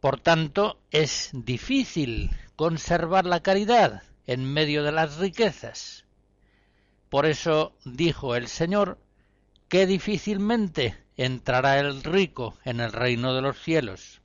Por 0.06 0.20
tanto, 0.20 0.80
es 0.92 1.30
difícil 1.32 2.30
conservar 2.54 3.26
la 3.26 3.42
caridad 3.42 4.04
en 4.28 4.44
medio 4.44 4.84
de 4.84 4.92
las 4.92 5.16
riquezas. 5.16 6.04
Por 7.08 7.26
eso 7.26 7.74
dijo 7.84 8.36
el 8.36 8.46
Señor 8.46 9.00
que 9.68 9.84
difícilmente 9.84 10.96
entrará 11.16 11.80
el 11.80 12.04
rico 12.04 12.56
en 12.64 12.78
el 12.78 12.92
reino 12.92 13.34
de 13.34 13.42
los 13.42 13.60
cielos. 13.60 14.20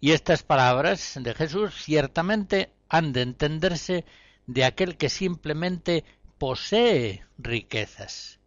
Y 0.00 0.12
estas 0.12 0.42
palabras 0.42 1.18
de 1.20 1.34
Jesús 1.34 1.74
ciertamente 1.74 2.72
han 2.88 3.12
de 3.12 3.20
entenderse 3.20 4.06
de 4.46 4.64
aquel 4.64 4.96
que 4.96 5.10
simplemente 5.10 6.06
posee 6.38 7.26
riquezas, 7.36 8.38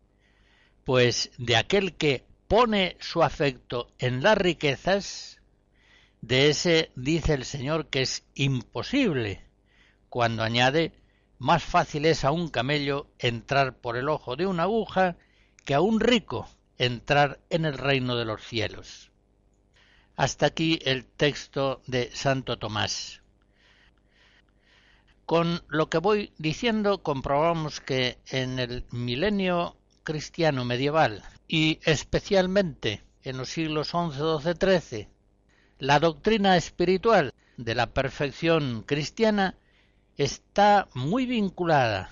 pues 0.83 1.29
de 1.38 1.57
aquel 1.57 1.93
que 1.93 2.25
pone 2.47 2.97
su 2.99 3.21
afecto 3.21 3.91
en 3.99 4.23
las 4.23 4.36
riquezas, 4.36 5.36
de 6.28 6.49
ese 6.49 6.91
dice 6.95 7.36
el 7.36 7.45
Señor 7.45 7.88
que 7.88 8.01
es 8.01 8.23
imposible, 8.34 9.45
cuando 10.09 10.41
añade 10.41 10.91
más 11.38 11.63
fácil 11.63 12.05
es 12.05 12.23
a 12.23 12.32
un 12.32 12.49
camello 12.49 13.07
entrar 13.19 13.78
por 13.78 13.95
el 13.95 14.09
ojo 14.09 14.36
de 14.36 14.47
una 14.47 14.63
aguja 14.63 15.17
que 15.65 15.76
a 15.76 15.82
un 15.82 15.99
rico 15.99 16.49
entrar 16.80 17.39
en 17.51 17.65
el 17.65 17.78
reino 17.78 18.15
de 18.15 18.26
los 18.26 18.41
cielos. 18.41 19.11
Hasta 20.15 20.47
aquí 20.47 20.80
el 20.84 21.05
texto 21.05 21.84
de 21.86 22.09
Santo 22.15 22.57
Tomás. 22.57 23.21
Con 25.28 25.63
lo 25.67 25.91
que 25.91 25.99
voy 25.99 26.34
diciendo 26.39 27.03
comprobamos 27.03 27.82
que 27.82 28.17
en 28.30 28.57
el 28.57 28.86
milenio 28.89 29.78
cristiano 30.03 30.65
medieval 30.65 31.21
y 31.47 31.80
especialmente 31.84 33.03
en 33.21 33.38
los 33.38 33.49
siglos 33.49 33.89
XI, 33.89 34.41
XII, 34.41 34.80
XIII, 34.80 35.14
la 35.80 35.99
doctrina 35.99 36.55
espiritual 36.55 37.34
de 37.57 37.76
la 37.76 37.88
perfección 37.88 38.84
cristiana 38.84 39.55
está 40.17 40.88
muy 40.93 41.26
vinculada 41.26 42.11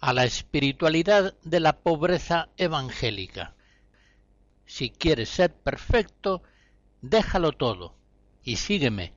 a 0.00 0.12
la 0.12 0.24
espiritualidad 0.24 1.34
de 1.42 1.60
la 1.60 1.78
pobreza 1.78 2.48
evangélica. 2.56 3.54
Si 4.64 4.90
quieres 4.90 5.28
ser 5.28 5.52
perfecto, 5.52 6.42
déjalo 7.02 7.52
todo 7.52 7.94
y 8.44 8.56
sígueme. 8.56 9.12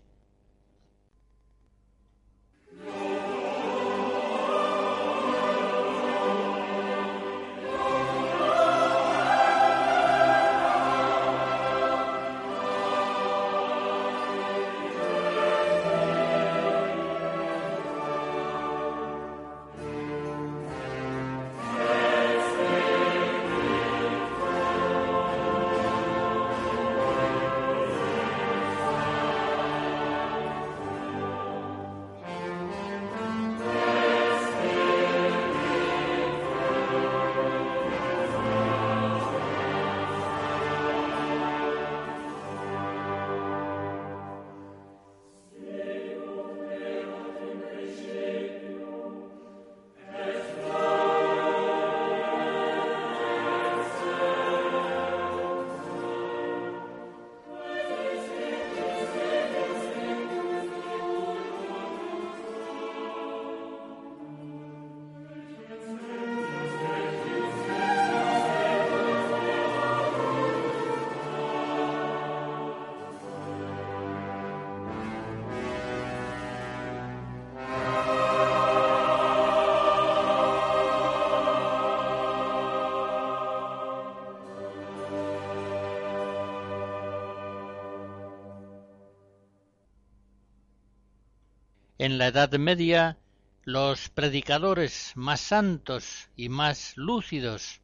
En 92.04 92.18
la 92.18 92.28
Edad 92.28 92.52
Media 92.52 93.18
los 93.64 94.10
predicadores 94.10 95.14
más 95.16 95.40
santos 95.40 96.28
y 96.36 96.50
más 96.50 96.98
lúcidos, 96.98 97.80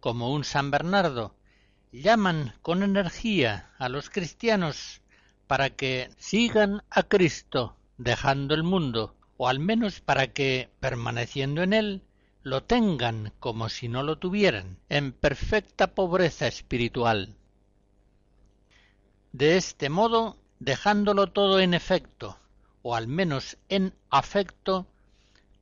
como 0.00 0.32
un 0.32 0.42
San 0.42 0.72
Bernardo, 0.72 1.36
llaman 1.92 2.54
con 2.62 2.82
energía 2.82 3.70
a 3.78 3.88
los 3.88 4.10
cristianos 4.10 5.02
para 5.46 5.70
que 5.70 6.10
sigan 6.18 6.82
a 6.90 7.04
Cristo 7.04 7.76
dejando 7.96 8.56
el 8.56 8.64
mundo, 8.64 9.14
o 9.36 9.46
al 9.46 9.60
menos 9.60 10.00
para 10.00 10.32
que, 10.32 10.68
permaneciendo 10.80 11.62
en 11.62 11.72
él, 11.72 12.02
lo 12.42 12.64
tengan 12.64 13.32
como 13.38 13.68
si 13.68 13.86
no 13.86 14.02
lo 14.02 14.18
tuvieran, 14.18 14.80
en 14.88 15.12
perfecta 15.12 15.94
pobreza 15.94 16.48
espiritual. 16.48 17.36
De 19.30 19.56
este 19.56 19.90
modo, 19.90 20.38
dejándolo 20.58 21.28
todo 21.28 21.60
en 21.60 21.72
efecto, 21.72 22.36
o 22.82 22.94
al 22.94 23.06
menos 23.06 23.58
en 23.68 23.94
afecto, 24.10 24.86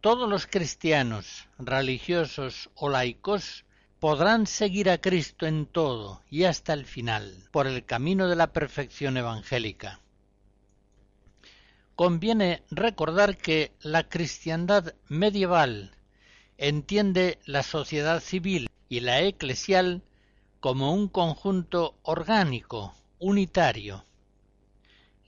todos 0.01 0.29
los 0.29 0.47
cristianos, 0.47 1.49
religiosos 1.59 2.71
o 2.75 2.89
laicos, 2.89 3.65
podrán 3.99 4.47
seguir 4.47 4.91
a 4.91 5.01
Cristo 5.01 5.47
en 5.47 5.67
todo 5.67 6.23
y 6.31 6.45
hasta 6.45 6.73
el 6.73 6.85
final, 6.87 7.49
por 7.51 7.67
el 7.67 7.85
camino 7.85 8.29
de 8.29 8.37
la 8.37 8.53
perfección 8.53 9.17
evangélica. 9.17 10.01
Conviene 11.97 12.63
recordar 12.71 13.37
que 13.37 13.73
la 13.81 14.09
cristiandad 14.09 14.95
medieval 15.09 15.97
entiende 16.57 17.39
la 17.45 17.65
sociedad 17.65 18.21
civil 18.21 18.69
y 18.89 19.01
la 19.01 19.23
eclesial 19.23 20.03
como 20.61 20.93
un 20.93 21.09
conjunto 21.09 21.97
orgánico, 22.03 22.95
unitario. 23.19 24.05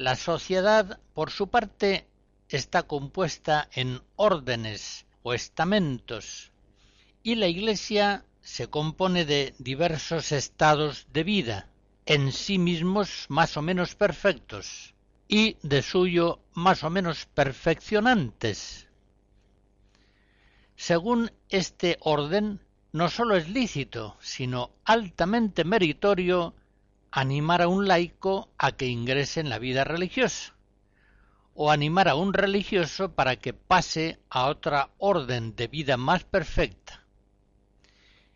La 0.01 0.17
sociedad, 0.17 0.99
por 1.13 1.31
su 1.31 1.49
parte, 1.49 2.09
está 2.49 2.85
compuesta 2.85 3.69
en 3.71 4.01
órdenes 4.17 5.05
o 5.23 5.35
estamentos, 5.35 6.53
y 7.23 7.35
la 7.35 7.49
Iglesia 7.49 8.25
se 8.41 8.69
compone 8.69 9.27
de 9.27 9.55
diversos 9.59 10.33
estados 10.33 11.07
de 11.13 11.23
vida, 11.23 11.69
en 12.07 12.33
sí 12.33 12.57
mismos 12.59 13.27
más 13.29 13.59
o 13.59 13.61
menos 13.61 13.95
perfectos, 13.95 14.95
y 15.29 15.59
de 15.63 15.83
suyo 15.83 16.41
más 16.55 16.83
o 16.83 16.89
menos 16.89 17.27
perfeccionantes. 17.27 18.89
Según 20.77 21.31
este 21.51 21.99
orden, 22.01 22.65
no 22.93 23.11
sólo 23.11 23.37
es 23.37 23.51
lícito, 23.51 24.17
sino 24.23 24.71
altamente 24.87 25.65
meritorio 25.65 26.55
animar 27.11 27.63
a 27.63 27.69
un 27.69 27.89
laico 27.89 28.51
a 28.59 28.73
que 28.73 28.87
ingrese 28.87 29.41
en 29.41 29.49
la 29.49 29.59
vida 29.59 29.85
religiosa, 29.85 30.55
o 31.55 31.71
animar 31.71 32.09
a 32.09 32.15
un 32.15 32.33
religioso 32.33 33.15
para 33.15 33.37
que 33.37 33.53
pase 33.53 34.21
a 34.31 34.47
otra 34.47 34.91
orden 34.99 35.57
de 35.57 35.67
vida 35.67 35.97
más 35.97 36.25
perfecta. 36.25 37.05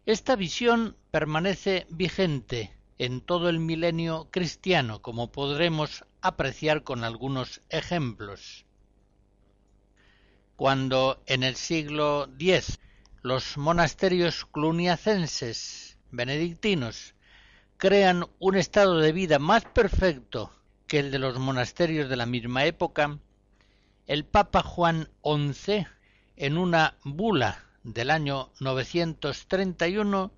Esta 0.06 0.36
visión 0.36 0.96
permanece 1.10 1.86
vigente 1.88 2.76
en 2.98 3.20
todo 3.20 3.48
el 3.48 3.58
milenio 3.58 4.28
cristiano, 4.30 5.00
como 5.00 5.32
podremos 5.32 6.04
apreciar 6.20 6.82
con 6.82 7.04
algunos 7.04 7.62
ejemplos. 7.70 8.66
Cuando 10.56 11.22
en 11.26 11.42
el 11.42 11.56
siglo 11.56 12.28
X 12.38 12.78
los 13.22 13.56
monasterios 13.56 14.44
cluniacenses 14.44 15.98
benedictinos 16.10 17.14
crean 17.76 18.26
un 18.38 18.56
estado 18.56 18.98
de 18.98 19.12
vida 19.12 19.38
más 19.38 19.64
perfecto 19.64 20.50
que 20.86 20.98
el 20.98 21.10
de 21.10 21.18
los 21.18 21.38
monasterios 21.38 22.08
de 22.08 22.16
la 22.16 22.26
misma 22.26 22.64
época, 22.64 23.18
el 24.06 24.24
Papa 24.24 24.62
Juan 24.62 25.08
XI, 25.22 25.86
en 26.36 26.58
una 26.58 26.96
bula 27.04 27.64
del 27.82 28.10
año 28.10 28.50
931, 28.60 30.30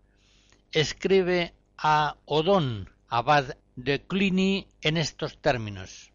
escribe 0.73 1.55
a 1.77 2.17
Odón, 2.25 2.91
abad 3.09 3.57
de 3.77 4.03
Cluny, 4.03 4.69
en 4.81 4.97
estos 4.97 5.39
términos. 5.39 6.13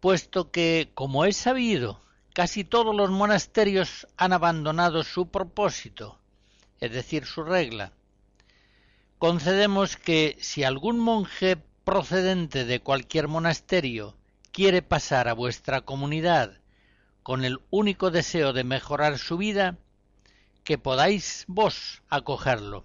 Puesto 0.00 0.50
que, 0.50 0.90
como 0.94 1.24
es 1.24 1.36
sabido, 1.36 2.00
casi 2.34 2.64
todos 2.64 2.94
los 2.94 3.10
monasterios 3.10 4.06
han 4.16 4.32
abandonado 4.32 5.04
su 5.04 5.28
propósito, 5.28 6.18
es 6.80 6.92
decir, 6.92 7.24
su 7.24 7.42
regla, 7.44 7.92
concedemos 9.18 9.96
que 9.96 10.36
si 10.40 10.64
algún 10.64 10.98
monje 10.98 11.56
procedente 11.84 12.64
de 12.64 12.80
cualquier 12.80 13.28
monasterio 13.28 14.16
quiere 14.52 14.82
pasar 14.82 15.28
a 15.28 15.32
vuestra 15.32 15.82
comunidad 15.82 16.60
con 17.22 17.44
el 17.44 17.60
único 17.70 18.10
deseo 18.10 18.52
de 18.52 18.64
mejorar 18.64 19.18
su 19.18 19.36
vida, 19.36 19.78
que 20.64 20.78
podáis 20.78 21.44
vos 21.48 22.02
acogerlo 22.08 22.84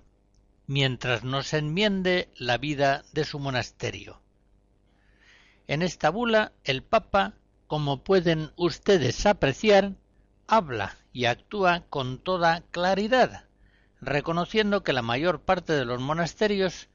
mientras 0.67 1.23
no 1.23 1.43
se 1.43 1.57
enmiende 1.57 2.29
la 2.35 2.57
vida 2.57 3.03
de 3.11 3.25
su 3.25 3.39
monasterio. 3.39 4.21
En 5.67 5.81
esta 5.81 6.09
bula 6.09 6.53
el 6.63 6.81
Papa, 6.83 7.33
como 7.67 8.03
pueden 8.03 8.51
ustedes 8.55 9.25
apreciar, 9.25 9.93
habla 10.47 10.97
y 11.11 11.25
actúa 11.25 11.83
con 11.89 12.19
toda 12.19 12.61
claridad, 12.71 13.45
reconociendo 14.01 14.83
que 14.83 14.93
la 14.93 15.03
mayor 15.03 15.41
parte 15.41 15.73
de 15.73 15.85
los 15.85 16.01
monasterios 16.01 16.89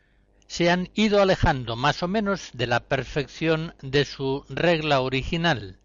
se 0.49 0.71
han 0.71 0.91
ido 0.95 1.23
alejando 1.23 1.77
más 1.77 2.03
o 2.03 2.09
menos 2.09 2.51
de 2.53 2.67
la 2.67 2.81
perfección 2.81 3.75
de 3.83 4.05
su 4.05 4.45
regla 4.49 5.01
original, 5.01 5.79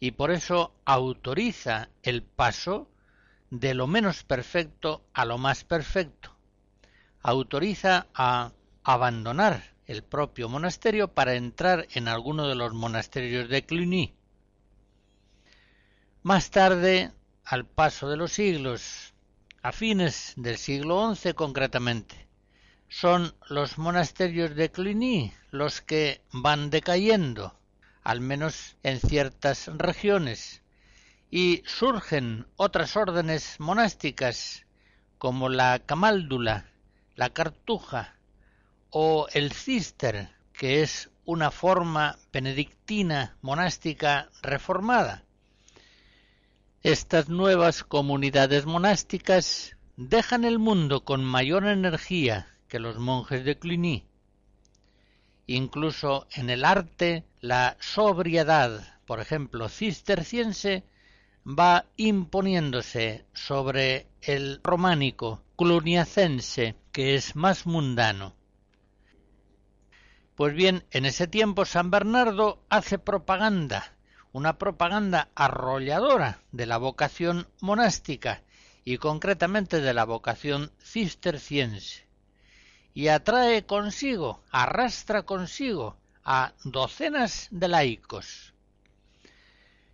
y 0.00 0.12
por 0.12 0.30
eso 0.30 0.72
autoriza 0.84 1.88
el 2.02 2.22
paso 2.22 2.88
de 3.50 3.74
lo 3.74 3.86
menos 3.86 4.22
perfecto 4.22 5.04
a 5.12 5.24
lo 5.24 5.38
más 5.38 5.64
perfecto, 5.64 6.36
autoriza 7.22 8.06
a 8.14 8.52
abandonar 8.84 9.74
el 9.86 10.02
propio 10.02 10.48
monasterio 10.48 11.08
para 11.08 11.34
entrar 11.34 11.88
en 11.94 12.08
alguno 12.08 12.46
de 12.46 12.54
los 12.54 12.74
monasterios 12.74 13.48
de 13.48 13.64
Cluny. 13.64 14.14
Más 16.22 16.50
tarde, 16.50 17.10
al 17.44 17.64
paso 17.64 18.08
de 18.10 18.16
los 18.16 18.32
siglos, 18.32 19.07
a 19.68 19.72
fines 19.72 20.32
del 20.36 20.56
siglo 20.56 21.14
XI 21.14 21.34
concretamente, 21.34 22.26
son 22.88 23.34
los 23.50 23.76
monasterios 23.76 24.54
de 24.54 24.70
Cluny 24.70 25.34
los 25.50 25.82
que 25.82 26.22
van 26.32 26.70
decayendo, 26.70 27.54
al 28.02 28.22
menos 28.22 28.78
en 28.82 28.98
ciertas 28.98 29.66
regiones, 29.76 30.62
y 31.30 31.62
surgen 31.66 32.46
otras 32.56 32.96
órdenes 32.96 33.60
monásticas 33.60 34.64
como 35.18 35.50
la 35.50 35.80
camáldula 35.80 36.70
la 37.14 37.28
cartuja 37.28 38.16
o 38.88 39.26
el 39.34 39.52
cister, 39.52 40.30
que 40.54 40.80
es 40.80 41.10
una 41.26 41.50
forma 41.50 42.16
benedictina 42.32 43.36
monástica 43.42 44.30
reformada. 44.40 45.24
Estas 46.84 47.28
nuevas 47.28 47.82
comunidades 47.82 48.64
monásticas 48.64 49.76
dejan 49.96 50.44
el 50.44 50.60
mundo 50.60 51.04
con 51.04 51.24
mayor 51.24 51.66
energía 51.66 52.54
que 52.68 52.78
los 52.78 52.98
monjes 52.98 53.44
de 53.44 53.58
Cluny. 53.58 54.04
Incluso 55.48 56.28
en 56.30 56.50
el 56.50 56.64
arte, 56.64 57.24
la 57.40 57.76
sobriedad, 57.80 59.00
por 59.06 59.18
ejemplo, 59.18 59.68
cisterciense, 59.68 60.84
va 61.44 61.86
imponiéndose 61.96 63.26
sobre 63.32 64.06
el 64.22 64.60
románico 64.62 65.42
cluniacense, 65.56 66.76
que 66.92 67.16
es 67.16 67.34
más 67.34 67.66
mundano. 67.66 68.36
Pues 70.36 70.54
bien, 70.54 70.84
en 70.92 71.06
ese 71.06 71.26
tiempo 71.26 71.64
San 71.64 71.90
Bernardo 71.90 72.62
hace 72.68 73.00
propaganda, 73.00 73.97
una 74.32 74.58
propaganda 74.58 75.28
arrolladora 75.34 76.40
de 76.52 76.66
la 76.66 76.76
vocación 76.78 77.48
monástica 77.60 78.42
y 78.84 78.98
concretamente 78.98 79.80
de 79.80 79.94
la 79.94 80.04
vocación 80.04 80.72
cisterciense, 80.82 82.06
y 82.94 83.08
atrae 83.08 83.66
consigo, 83.66 84.42
arrastra 84.50 85.22
consigo 85.24 85.96
a 86.24 86.52
docenas 86.64 87.48
de 87.50 87.68
laicos. 87.68 88.54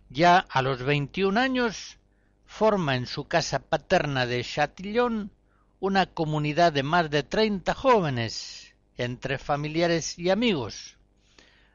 Ya 0.09 0.45
a 0.49 0.61
los 0.61 0.83
veintiún 0.83 1.37
años 1.37 1.97
forma 2.45 2.95
en 2.95 3.05
su 3.05 3.27
casa 3.27 3.59
paterna 3.59 4.25
de 4.25 4.43
Chatillon 4.43 5.31
una 5.79 6.05
comunidad 6.05 6.73
de 6.73 6.83
más 6.83 7.09
de 7.09 7.23
treinta 7.23 7.73
jóvenes, 7.73 8.73
entre 8.97 9.37
familiares 9.37 10.17
y 10.17 10.29
amigos, 10.29 10.97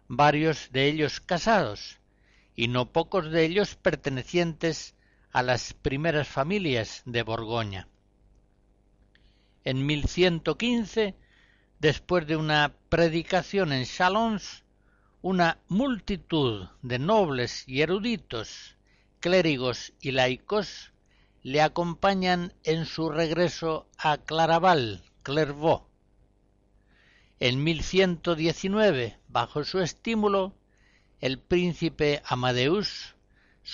varios 0.09 0.73
de 0.73 0.87
ellos 0.87 1.21
casados, 1.21 2.00
y 2.61 2.69
no 2.69 2.93
pocos 2.93 3.31
de 3.31 3.47
ellos 3.47 3.75
pertenecientes 3.75 4.95
a 5.33 5.43
las 5.43 5.73
primeras 5.73 6.29
familias 6.29 7.01
de 7.07 7.23
Borgoña. 7.23 7.89
En 9.65 9.87
1115, 9.87 11.15
después 11.79 12.27
de 12.27 12.37
una 12.37 12.75
predicación 12.91 13.73
en 13.73 13.87
Chalons, 13.87 14.63
una 15.23 15.57
multitud 15.69 16.69
de 16.83 16.99
nobles 16.99 17.65
y 17.67 17.81
eruditos, 17.81 18.77
clérigos 19.21 19.95
y 19.99 20.11
laicos 20.11 20.93
le 21.43 21.63
acompañan 21.63 22.53
en 22.65 22.85
su 22.85 23.09
regreso 23.09 23.89
a 23.97 24.19
Claraval, 24.19 25.03
Clairvaux. 25.23 25.87
En 27.39 27.65
1119, 27.65 29.17
bajo 29.29 29.65
su 29.65 29.81
estímulo, 29.81 30.53
el 31.21 31.39
príncipe 31.39 32.23
Amadeus 32.25 33.15